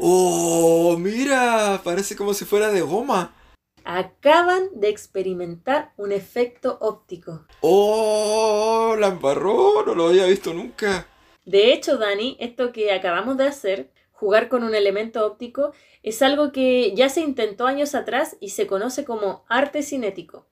Oh, 0.02 0.96
mira, 0.98 1.82
parece 1.84 2.16
como 2.16 2.34
si 2.34 2.46
fuera 2.46 2.72
de 2.72 2.80
goma. 2.80 3.36
Acaban 3.84 4.70
de 4.76 4.88
experimentar 4.88 5.92
un 5.98 6.14
efecto 6.14 6.78
óptico. 6.80 7.46
Oh, 7.60 8.96
la 8.98 9.08
embarró, 9.08 9.86
no 9.86 9.96
lo 9.96 10.08
había 10.08 10.26
visto 10.26 10.54
nunca. 10.54 11.06
De 11.44 11.74
hecho, 11.74 11.98
Dani, 11.98 12.38
esto 12.40 12.72
que 12.72 12.94
acabamos 12.94 13.36
de 13.36 13.48
hacer, 13.48 13.92
jugar 14.14 14.48
con 14.48 14.64
un 14.64 14.74
elemento 14.74 15.26
óptico, 15.26 15.74
es 16.02 16.22
algo 16.22 16.54
que 16.54 16.96
ya 16.96 17.10
se 17.10 17.20
intentó 17.20 17.68
años 17.68 17.94
atrás 17.94 18.38
y 18.40 18.50
se 18.50 18.68
conoce 18.68 19.04
como 19.04 19.44
arte 19.50 19.84
cinético. 19.84 20.48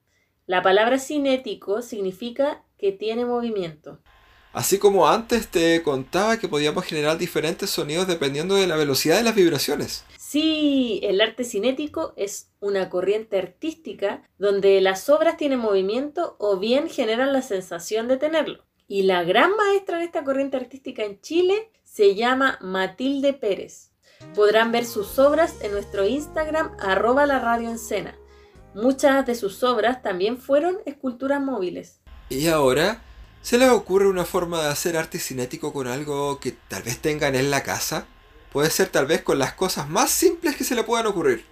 La 0.46 0.62
palabra 0.62 1.00
cinético 1.00 1.82
significa 1.82 2.64
que 2.78 2.92
tiene 2.92 3.26
movimiento. 3.26 4.00
Así 4.54 4.80
como 4.80 5.08
antes 5.08 5.48
te 5.48 5.84
contaba 5.84 6.38
que 6.38 6.48
podíamos 6.48 6.86
generar 6.86 7.18
diferentes 7.18 7.70
sonidos 7.70 8.08
dependiendo 8.08 8.56
de 8.56 8.68
la 8.68 8.76
velocidad 8.76 9.18
de 9.18 9.24
las 9.24 9.36
vibraciones. 9.36 10.04
Sí, 10.18 11.00
el 11.04 11.22
arte 11.22 11.44
cinético 11.44 12.14
es 12.18 12.52
una 12.60 12.90
corriente 12.90 13.38
artística 13.38 14.24
donde 14.38 14.82
las 14.82 15.10
obras 15.10 15.38
tienen 15.38 15.60
movimiento 15.60 16.36
o 16.40 16.58
bien 16.58 16.90
generan 16.90 17.34
la 17.34 17.42
sensación 17.42 18.08
de 18.08 18.18
tenerlo. 18.18 18.66
Y 18.88 19.04
la 19.04 19.24
gran 19.24 19.56
maestra 19.56 20.00
de 20.00 20.06
esta 20.06 20.24
corriente 20.24 20.58
artística 20.58 21.04
en 21.04 21.22
Chile 21.22 21.72
se 21.84 22.16
llama 22.16 22.58
Matilde 22.62 23.34
Pérez. 23.34 23.92
Podrán 24.36 24.72
ver 24.72 24.86
sus 24.86 25.20
obras 25.20 25.56
en 25.62 25.72
nuestro 25.72 26.06
Instagram 26.06 26.76
arroba 26.80 27.26
la 27.26 27.40
radio 27.40 27.70
Encena. 27.70 28.18
Muchas 28.74 29.26
de 29.26 29.36
sus 29.36 29.64
obras 29.64 30.02
también 30.02 30.38
fueron 30.38 30.78
esculturas 30.86 31.42
móviles. 31.42 32.02
Y 32.30 32.48
ahora, 32.48 33.02
¿se 33.48 33.58
les 33.58 33.70
ocurre 33.70 34.10
una 34.10 34.26
forma 34.26 34.62
de 34.62 34.68
hacer 34.68 34.98
arte 34.98 35.20
cinético 35.20 35.72
con 35.72 35.88
algo 35.88 36.38
que 36.42 36.52
tal 36.52 36.84
vez 36.84 37.00
tengan 37.00 37.34
en 37.34 37.50
la 37.50 37.64
casa? 37.64 38.06
Puede 38.52 38.70
ser 38.70 38.90
tal 38.90 39.06
vez 39.06 39.22
con 39.22 39.40
las 39.40 39.54
cosas 39.54 39.88
más 39.88 40.12
simples 40.12 40.58
que 40.58 40.66
se 40.66 40.76
le 40.76 40.84
puedan 40.84 41.08
ocurrir. 41.08 41.46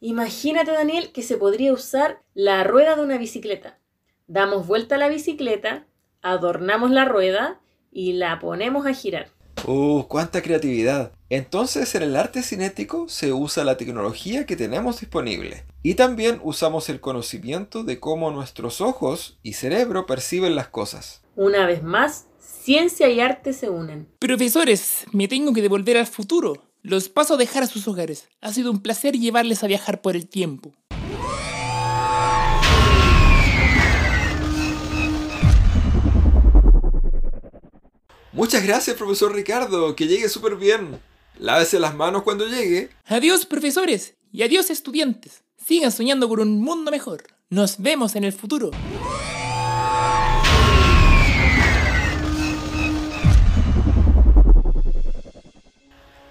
Imagínate, 0.00 0.72
Daniel, 0.72 1.12
que 1.12 1.22
se 1.22 1.36
podría 1.36 1.72
usar 1.72 2.20
la 2.34 2.64
rueda 2.64 2.96
de 2.96 3.02
una 3.02 3.16
bicicleta. 3.16 3.78
Damos 4.26 4.66
vuelta 4.66 4.96
a 4.96 4.98
la 4.98 5.06
bicicleta, 5.06 5.86
adornamos 6.20 6.90
la 6.90 7.04
rueda 7.04 7.60
y 7.92 8.14
la 8.14 8.40
ponemos 8.40 8.86
a 8.86 8.92
girar. 8.92 9.28
¡Uh, 9.66 10.04
cuánta 10.08 10.42
creatividad! 10.42 11.12
Entonces 11.30 11.94
en 11.94 12.02
el 12.02 12.16
arte 12.16 12.42
cinético 12.42 13.08
se 13.08 13.32
usa 13.32 13.64
la 13.64 13.76
tecnología 13.76 14.46
que 14.46 14.56
tenemos 14.56 15.00
disponible. 15.00 15.64
Y 15.82 15.94
también 15.94 16.40
usamos 16.42 16.88
el 16.88 17.00
conocimiento 17.00 17.82
de 17.82 17.98
cómo 17.98 18.30
nuestros 18.30 18.80
ojos 18.80 19.38
y 19.42 19.54
cerebro 19.54 20.06
perciben 20.06 20.54
las 20.54 20.68
cosas. 20.68 21.22
Una 21.34 21.66
vez 21.66 21.82
más, 21.82 22.26
ciencia 22.38 23.08
y 23.08 23.20
arte 23.20 23.52
se 23.52 23.70
unen. 23.70 24.06
Profesores, 24.18 25.06
me 25.12 25.28
tengo 25.28 25.52
que 25.52 25.62
devolver 25.62 25.96
al 25.96 26.06
futuro. 26.06 26.62
Los 26.82 27.08
paso 27.08 27.34
a 27.34 27.38
dejar 27.38 27.62
a 27.62 27.66
sus 27.66 27.88
hogares. 27.88 28.28
Ha 28.42 28.52
sido 28.52 28.70
un 28.70 28.82
placer 28.82 29.14
llevarles 29.14 29.64
a 29.64 29.66
viajar 29.66 30.02
por 30.02 30.16
el 30.16 30.28
tiempo. 30.28 30.72
Muchas 38.34 38.64
gracias, 38.66 38.96
profesor 38.96 39.32
Ricardo. 39.32 39.94
Que 39.94 40.08
llegue 40.08 40.28
súper 40.28 40.56
bien. 40.56 41.00
Lávese 41.38 41.78
las 41.78 41.94
manos 41.94 42.24
cuando 42.24 42.46
llegue. 42.46 42.90
Adiós, 43.06 43.46
profesores. 43.46 44.14
Y 44.32 44.42
adiós, 44.42 44.70
estudiantes. 44.70 45.42
Sigan 45.64 45.92
soñando 45.92 46.28
con 46.28 46.40
un 46.40 46.60
mundo 46.60 46.90
mejor. 46.90 47.22
Nos 47.48 47.80
vemos 47.80 48.16
en 48.16 48.24
el 48.24 48.32
futuro. 48.32 48.72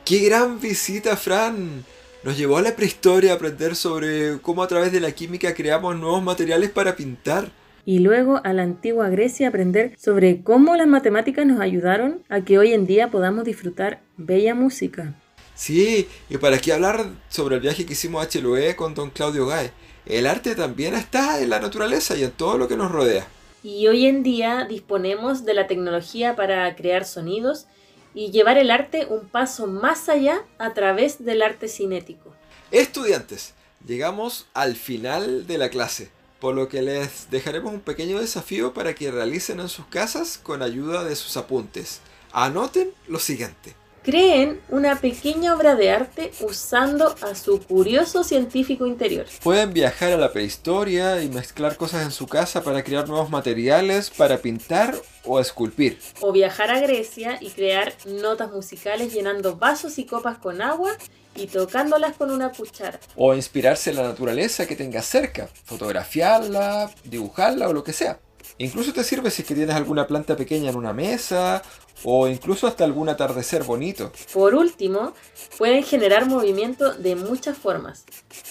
¡Qué 0.03 0.19
gran 0.19 0.59
visita, 0.59 1.15
Fran! 1.15 1.85
Nos 2.23 2.37
llevó 2.37 2.57
a 2.57 2.61
la 2.61 2.75
prehistoria 2.75 3.31
a 3.31 3.35
aprender 3.35 3.77
sobre 3.77 4.41
cómo 4.41 4.61
a 4.61 4.67
través 4.67 4.91
de 4.91 4.99
la 4.99 5.13
química 5.13 5.53
creamos 5.53 5.95
nuevos 5.95 6.21
materiales 6.21 6.69
para 6.69 6.97
pintar. 6.97 7.49
Y 7.85 7.99
luego 7.99 8.39
a 8.43 8.53
la 8.53 8.63
antigua 8.63 9.09
Grecia 9.09 9.49
aprender 9.49 9.95
sobre 9.99 10.41
cómo 10.41 10.75
las 10.75 10.87
matemáticas 10.87 11.45
nos 11.45 11.59
ayudaron 11.59 12.23
a 12.29 12.41
que 12.41 12.57
hoy 12.57 12.73
en 12.73 12.85
día 12.85 13.11
podamos 13.11 13.43
disfrutar 13.43 14.01
bella 14.17 14.55
música. 14.55 15.13
Sí, 15.55 16.07
y 16.29 16.37
para 16.37 16.55
aquí 16.55 16.71
hablar 16.71 17.05
sobre 17.29 17.55
el 17.55 17.61
viaje 17.61 17.85
que 17.85 17.93
hicimos 17.93 18.23
a 18.23 18.27
Chiloé 18.27 18.75
con 18.75 18.95
don 18.95 19.09
Claudio 19.09 19.45
Gae. 19.47 19.71
El 20.05 20.27
arte 20.27 20.55
también 20.55 20.95
está 20.95 21.41
en 21.41 21.49
la 21.49 21.59
naturaleza 21.59 22.15
y 22.15 22.23
en 22.23 22.31
todo 22.31 22.57
lo 22.57 22.67
que 22.67 22.75
nos 22.75 22.91
rodea. 22.91 23.27
Y 23.63 23.87
hoy 23.87 24.07
en 24.07 24.23
día 24.23 24.65
disponemos 24.67 25.45
de 25.45 25.53
la 25.53 25.67
tecnología 25.67 26.35
para 26.35 26.75
crear 26.75 27.05
sonidos 27.05 27.67
y 28.13 28.31
llevar 28.31 28.57
el 28.57 28.71
arte 28.71 29.07
un 29.09 29.27
paso 29.27 29.67
más 29.67 30.09
allá 30.09 30.41
a 30.57 30.73
través 30.73 31.23
del 31.23 31.41
arte 31.41 31.67
cinético. 31.67 32.33
Estudiantes, 32.71 33.53
llegamos 33.85 34.47
al 34.53 34.75
final 34.75 35.47
de 35.47 35.57
la 35.57 35.69
clase, 35.69 36.09
por 36.43 36.55
lo 36.55 36.67
que 36.67 36.81
les 36.81 37.31
dejaremos 37.31 37.73
un 37.73 37.79
pequeño 37.79 38.19
desafío 38.19 38.73
para 38.73 38.93
que 38.93 39.09
realicen 39.09 39.61
en 39.61 39.69
sus 39.69 39.85
casas 39.85 40.37
con 40.43 40.61
ayuda 40.61 41.05
de 41.05 41.15
sus 41.15 41.37
apuntes. 41.37 42.01
Anoten 42.33 42.91
lo 43.07 43.19
siguiente. 43.19 43.77
Creen 44.03 44.59
una 44.67 44.99
pequeña 44.99 45.55
obra 45.55 45.75
de 45.75 45.89
arte 45.89 46.33
usando 46.41 47.15
a 47.21 47.35
su 47.35 47.61
curioso 47.61 48.25
científico 48.25 48.85
interior. 48.85 49.25
Pueden 49.41 49.71
viajar 49.71 50.11
a 50.11 50.17
la 50.17 50.33
prehistoria 50.33 51.23
y 51.23 51.29
mezclar 51.29 51.77
cosas 51.77 52.03
en 52.03 52.11
su 52.11 52.27
casa 52.27 52.63
para 52.63 52.83
crear 52.83 53.07
nuevos 53.07 53.29
materiales 53.29 54.09
para 54.09 54.39
pintar 54.39 54.93
o 55.23 55.39
esculpir. 55.39 55.99
O 56.19 56.33
viajar 56.33 56.69
a 56.69 56.81
Grecia 56.81 57.37
y 57.39 57.51
crear 57.51 57.93
notas 58.05 58.51
musicales 58.51 59.13
llenando 59.13 59.55
vasos 59.55 59.97
y 59.97 60.05
copas 60.05 60.37
con 60.37 60.61
agua 60.61 60.91
y 61.33 61.47
tocándolas 61.47 62.17
con 62.17 62.29
una 62.29 62.51
cuchara. 62.51 62.99
O 63.15 63.33
inspirarse 63.33 63.91
en 63.91 63.95
la 63.95 64.03
naturaleza 64.03 64.67
que 64.67 64.75
tengas 64.75 65.05
cerca, 65.05 65.47
fotografiarla, 65.63 66.91
dibujarla 67.05 67.69
o 67.69 67.73
lo 67.73 67.85
que 67.85 67.93
sea. 67.93 68.19
Incluso 68.57 68.93
te 68.93 69.03
sirve 69.03 69.31
si 69.31 69.41
es 69.41 69.47
que 69.47 69.55
tienes 69.55 69.75
alguna 69.75 70.05
planta 70.05 70.35
pequeña 70.35 70.69
en 70.69 70.75
una 70.75 70.93
mesa 70.93 71.63
o 72.03 72.27
incluso 72.27 72.67
hasta 72.67 72.83
algún 72.83 73.09
atardecer 73.09 73.63
bonito. 73.63 74.11
Por 74.33 74.55
último, 74.55 75.13
pueden 75.57 75.83
generar 75.83 76.25
movimiento 76.25 76.93
de 76.93 77.15
muchas 77.15 77.57
formas, 77.57 78.05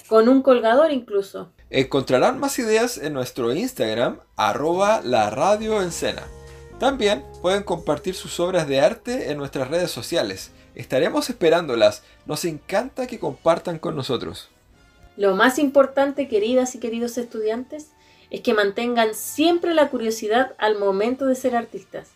con 0.07 0.29
un 0.29 0.43
colgador 0.43 0.93
incluso. 0.93 1.51
Encontrarán 1.71 2.39
más 2.39 2.59
ideas 2.59 2.99
en 2.99 3.13
nuestro 3.13 3.53
Instagram, 3.53 4.19
arroba 4.37 5.01
la 5.03 5.31
radio 5.31 5.81
También 6.79 7.25
pueden 7.41 7.63
compartir 7.63 8.15
sus 8.15 8.39
obras 8.41 8.69
de 8.69 8.81
arte 8.81 9.31
en 9.31 9.39
nuestras 9.39 9.69
redes 9.69 9.91
sociales. 9.91 10.53
Estaremos 10.75 11.29
esperándolas. 11.29 12.03
Nos 12.27 12.45
encanta 12.45 13.07
que 13.07 13.19
compartan 13.19 13.79
con 13.79 13.95
nosotros. 13.95 14.49
Lo 15.17 15.37
más 15.37 15.59
importante, 15.59 16.29
queridas 16.29 16.75
y 16.75 16.79
queridos 16.79 17.19
estudiantes, 17.19 17.89
es 18.31 18.41
que 18.41 18.55
mantengan 18.55 19.15
siempre 19.15 19.75
la 19.75 19.91
curiosidad 19.91 20.55
al 20.57 20.79
momento 20.79 21.27
de 21.27 21.35
ser 21.35 21.55
artistas. 21.55 22.09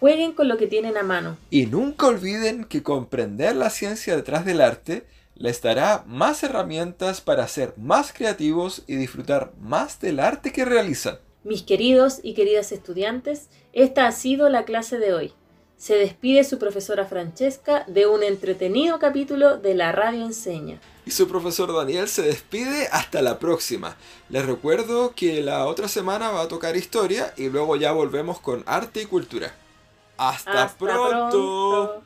Jueguen 0.00 0.32
con 0.32 0.48
lo 0.48 0.56
que 0.56 0.66
tienen 0.66 0.96
a 0.96 1.02
mano. 1.02 1.36
Y 1.50 1.66
nunca 1.66 2.06
olviden 2.06 2.64
que 2.64 2.82
comprender 2.82 3.54
la 3.54 3.68
ciencia 3.68 4.16
detrás 4.16 4.46
del 4.46 4.62
arte 4.62 5.04
les 5.34 5.60
dará 5.60 6.04
más 6.06 6.42
herramientas 6.42 7.20
para 7.20 7.46
ser 7.48 7.74
más 7.76 8.12
creativos 8.12 8.82
y 8.86 8.96
disfrutar 8.96 9.52
más 9.60 10.00
del 10.00 10.20
arte 10.20 10.52
que 10.52 10.64
realizan. 10.64 11.18
Mis 11.44 11.62
queridos 11.62 12.20
y 12.22 12.32
queridas 12.32 12.72
estudiantes, 12.72 13.48
esta 13.74 14.06
ha 14.06 14.12
sido 14.12 14.48
la 14.48 14.64
clase 14.64 14.98
de 14.98 15.12
hoy. 15.12 15.32
Se 15.76 15.94
despide 15.94 16.44
su 16.44 16.58
profesora 16.58 17.06
Francesca 17.06 17.84
de 17.86 18.06
un 18.06 18.22
entretenido 18.22 18.98
capítulo 18.98 19.58
de 19.58 19.74
La 19.74 19.92
Radio 19.92 20.24
Enseña. 20.24 20.80
Y 21.06 21.10
su 21.10 21.28
profesor 21.28 21.74
Daniel 21.74 22.08
se 22.08 22.22
despide 22.22 22.88
hasta 22.92 23.20
la 23.20 23.38
próxima. 23.38 23.96
Les 24.28 24.44
recuerdo 24.44 25.14
que 25.14 25.42
la 25.42 25.66
otra 25.66 25.88
semana 25.88 26.30
va 26.30 26.42
a 26.42 26.48
tocar 26.48 26.76
historia 26.76 27.32
y 27.36 27.48
luego 27.48 27.76
ya 27.76 27.92
volvemos 27.92 28.40
con 28.40 28.62
arte 28.66 29.02
y 29.02 29.06
cultura. 29.06 29.54
Hasta, 30.22 30.64
Hasta 30.64 30.76
pronto. 30.76 31.30
pronto. 31.30 32.04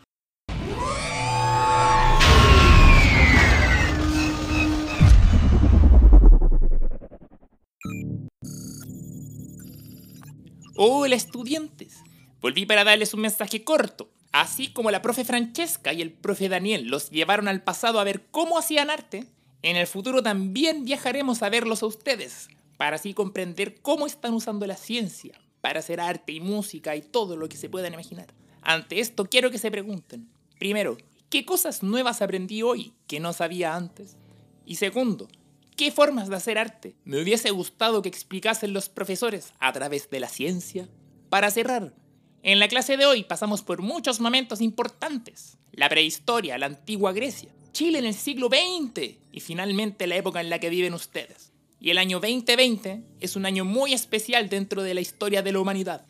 Hola 10.77 11.17
estudiantes. 11.17 12.05
Volví 12.41 12.67
para 12.67 12.85
darles 12.85 13.15
un 13.15 13.23
mensaje 13.23 13.65
corto. 13.65 14.13
Así 14.31 14.73
como 14.73 14.93
la 14.93 15.03
profe 15.03 15.25
Francesca 15.25 15.93
y 15.93 16.01
el 16.01 16.13
profe 16.13 16.49
Daniel 16.49 16.87
los 16.87 17.11
llevaron 17.11 17.49
al 17.49 17.65
pasado 17.65 17.99
a 17.99 18.05
ver 18.05 18.27
cómo 18.31 18.61
hacían 18.61 18.91
arte, 18.91 19.27
en 19.63 19.75
el 19.75 19.89
futuro 19.89 20.23
también 20.23 20.85
viajaremos 20.85 21.43
a 21.43 21.49
verlos 21.49 21.83
a 21.83 21.87
ustedes, 21.87 22.47
para 22.77 22.95
así 22.95 23.13
comprender 23.13 23.81
cómo 23.83 24.07
están 24.07 24.35
usando 24.35 24.69
la 24.69 24.77
ciencia 24.77 25.35
para 25.65 25.81
hacer 25.81 25.99
arte 25.99 26.31
y 26.31 26.41
música 26.41 26.95
y 26.95 27.01
todo 27.01 27.39
lo 27.39 27.49
que 27.49 27.57
se 27.57 27.71
puedan 27.71 27.95
imaginar. 27.95 28.27
Ante 28.61 29.01
esto 29.01 29.25
quiero 29.25 29.51
que 29.51 29.57
se 29.57 29.71
pregunten, 29.71 30.29
primero, 30.59 30.99
¿qué 31.31 31.47
cosas 31.47 31.83
nuevas 31.83 32.21
aprendí 32.21 32.61
hoy 32.61 32.93
que 33.07 33.19
no 33.19 33.33
sabía 33.33 33.75
antes? 33.75 34.19
Y 34.67 34.77
segundo, 34.77 35.27
¿qué 35.75 35.91
formas 35.91 36.29
de 36.29 36.37
hacer 36.37 36.59
arte 36.59 36.97
me 37.07 37.19
hubiese 37.19 37.51
gustado 37.51 38.03
que 38.03 38.11
explicasen 38.11 38.75
los 38.75 38.91
profesores 38.91 39.55
a 39.59 39.73
través 39.73 40.11
de 40.11 40.21
la 40.21 40.29
ciencia? 40.29 40.87
Para 41.31 41.51
cerrar, 41.51 41.95
en 42.43 42.59
la 42.59 42.69
clase 42.69 42.99
de 42.99 43.07
hoy 43.07 43.25
pasamos 43.25 43.63
por 43.63 43.81
muchos 43.81 44.21
momentos 44.21 44.61
importantes. 44.61 45.57
La 45.73 45.89
prehistoria, 45.89 46.59
la 46.59 46.67
antigua 46.67 47.15
Grecia, 47.15 47.55
Chile 47.73 48.01
en 48.01 48.05
el 48.05 48.13
siglo 48.13 48.49
XX 48.49 49.15
y 49.33 49.41
finalmente 49.41 50.07
la 50.07 50.17
época 50.17 50.43
en 50.43 50.51
la 50.51 50.59
que 50.59 50.69
viven 50.69 50.93
ustedes. 50.93 51.54
Y 51.85 51.91
el 51.91 51.99
año 51.99 52.19
2020 52.19 53.03
es 53.21 53.37
un 53.37 53.45
año 53.45 53.67
muy 53.67 53.93
especial 53.93 54.49
dentro 54.49 54.83
de 54.83 54.95
la 54.95 55.03
historia 55.03 55.43
de 55.43 55.53
la 55.53 55.61
humanidad. 55.61 56.07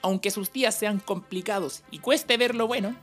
Aunque 0.00 0.30
sus 0.30 0.50
días 0.50 0.74
sean 0.74 0.98
complicados 0.98 1.82
y 1.90 1.98
cueste 1.98 2.38
ver 2.38 2.54
lo 2.54 2.66
bueno, 2.66 2.96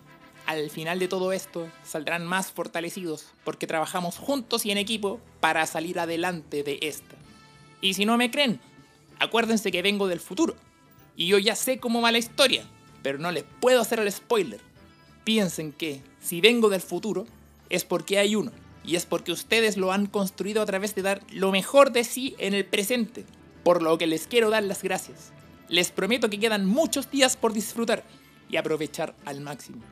al 0.47 0.71
final 0.71 0.97
de 0.97 1.07
todo 1.07 1.31
esto 1.31 1.69
saldrán 1.83 2.25
más 2.25 2.51
fortalecidos 2.51 3.27
porque 3.43 3.67
trabajamos 3.67 4.17
juntos 4.17 4.65
y 4.65 4.71
en 4.71 4.79
equipo 4.79 5.19
para 5.41 5.67
salir 5.67 5.99
adelante 5.99 6.63
de 6.63 6.79
esta. 6.81 7.15
Y 7.81 7.93
si 7.93 8.05
no 8.05 8.17
me 8.17 8.31
creen, 8.31 8.59
acuérdense 9.19 9.71
que 9.71 9.83
vengo 9.83 10.07
del 10.07 10.19
futuro. 10.19 10.55
Y 11.15 11.27
yo 11.27 11.37
ya 11.37 11.55
sé 11.55 11.77
cómo 11.77 12.01
va 12.01 12.11
la 12.11 12.17
historia, 12.17 12.65
pero 13.03 13.19
no 13.19 13.31
les 13.31 13.43
puedo 13.43 13.79
hacer 13.79 13.99
el 13.99 14.11
spoiler. 14.11 14.61
Piensen 15.23 15.71
que 15.71 16.01
si 16.19 16.41
vengo 16.41 16.69
del 16.69 16.81
futuro 16.81 17.27
es 17.69 17.85
porque 17.85 18.17
hay 18.17 18.35
uno. 18.35 18.51
Y 18.87 18.95
es 18.95 19.05
porque 19.05 19.33
ustedes 19.33 19.77
lo 19.77 19.91
han 19.91 20.07
construido 20.07 20.61
a 20.61 20.65
través 20.65 20.95
de 20.95 21.03
dar 21.03 21.21
lo 21.29 21.51
mejor 21.51 21.91
de 21.91 22.05
sí 22.05 22.35
en 22.39 22.53
el 22.53 22.65
presente. 22.65 23.25
Por 23.63 23.83
lo 23.83 23.97
que 23.97 24.07
les 24.07 24.25
quiero 24.27 24.49
dar 24.49 24.63
las 24.63 24.81
gracias. 24.81 25.33
Les 25.67 25.91
prometo 25.91 26.29
que 26.29 26.39
quedan 26.39 26.65
muchos 26.65 27.11
días 27.11 27.35
por 27.35 27.51
disfrutar 27.51 28.05
y 28.49 28.55
aprovechar 28.55 29.13
al 29.25 29.41
máximo. 29.41 29.83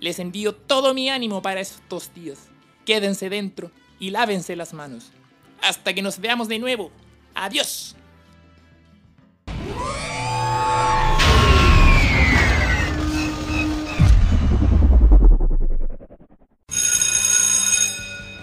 Les 0.00 0.18
envío 0.18 0.54
todo 0.54 0.94
mi 0.94 1.10
ánimo 1.10 1.42
para 1.42 1.60
estos 1.60 2.14
días. 2.14 2.38
Quédense 2.86 3.28
dentro 3.28 3.70
y 4.00 4.08
lávense 4.10 4.56
las 4.56 4.72
manos. 4.72 5.12
Hasta 5.60 5.92
que 5.92 6.02
nos 6.02 6.18
veamos 6.18 6.48
de 6.48 6.58
nuevo. 6.58 6.90
Adiós. 7.34 7.94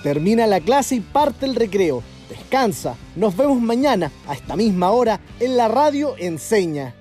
Termina 0.04 0.48
la 0.48 0.60
clase 0.60 0.96
y 0.96 1.00
parte 1.00 1.46
el 1.46 1.56
recreo. 1.56 2.02
Descansa. 2.30 2.96
Nos 3.16 3.36
vemos 3.36 3.62
mañana 3.62 4.12
a 4.28 4.34
esta 4.34 4.56
misma 4.56 4.92
hora 4.92 5.20
en 5.40 5.58
la 5.58 5.68
radio 5.68 6.16
Enseña. 6.18 6.96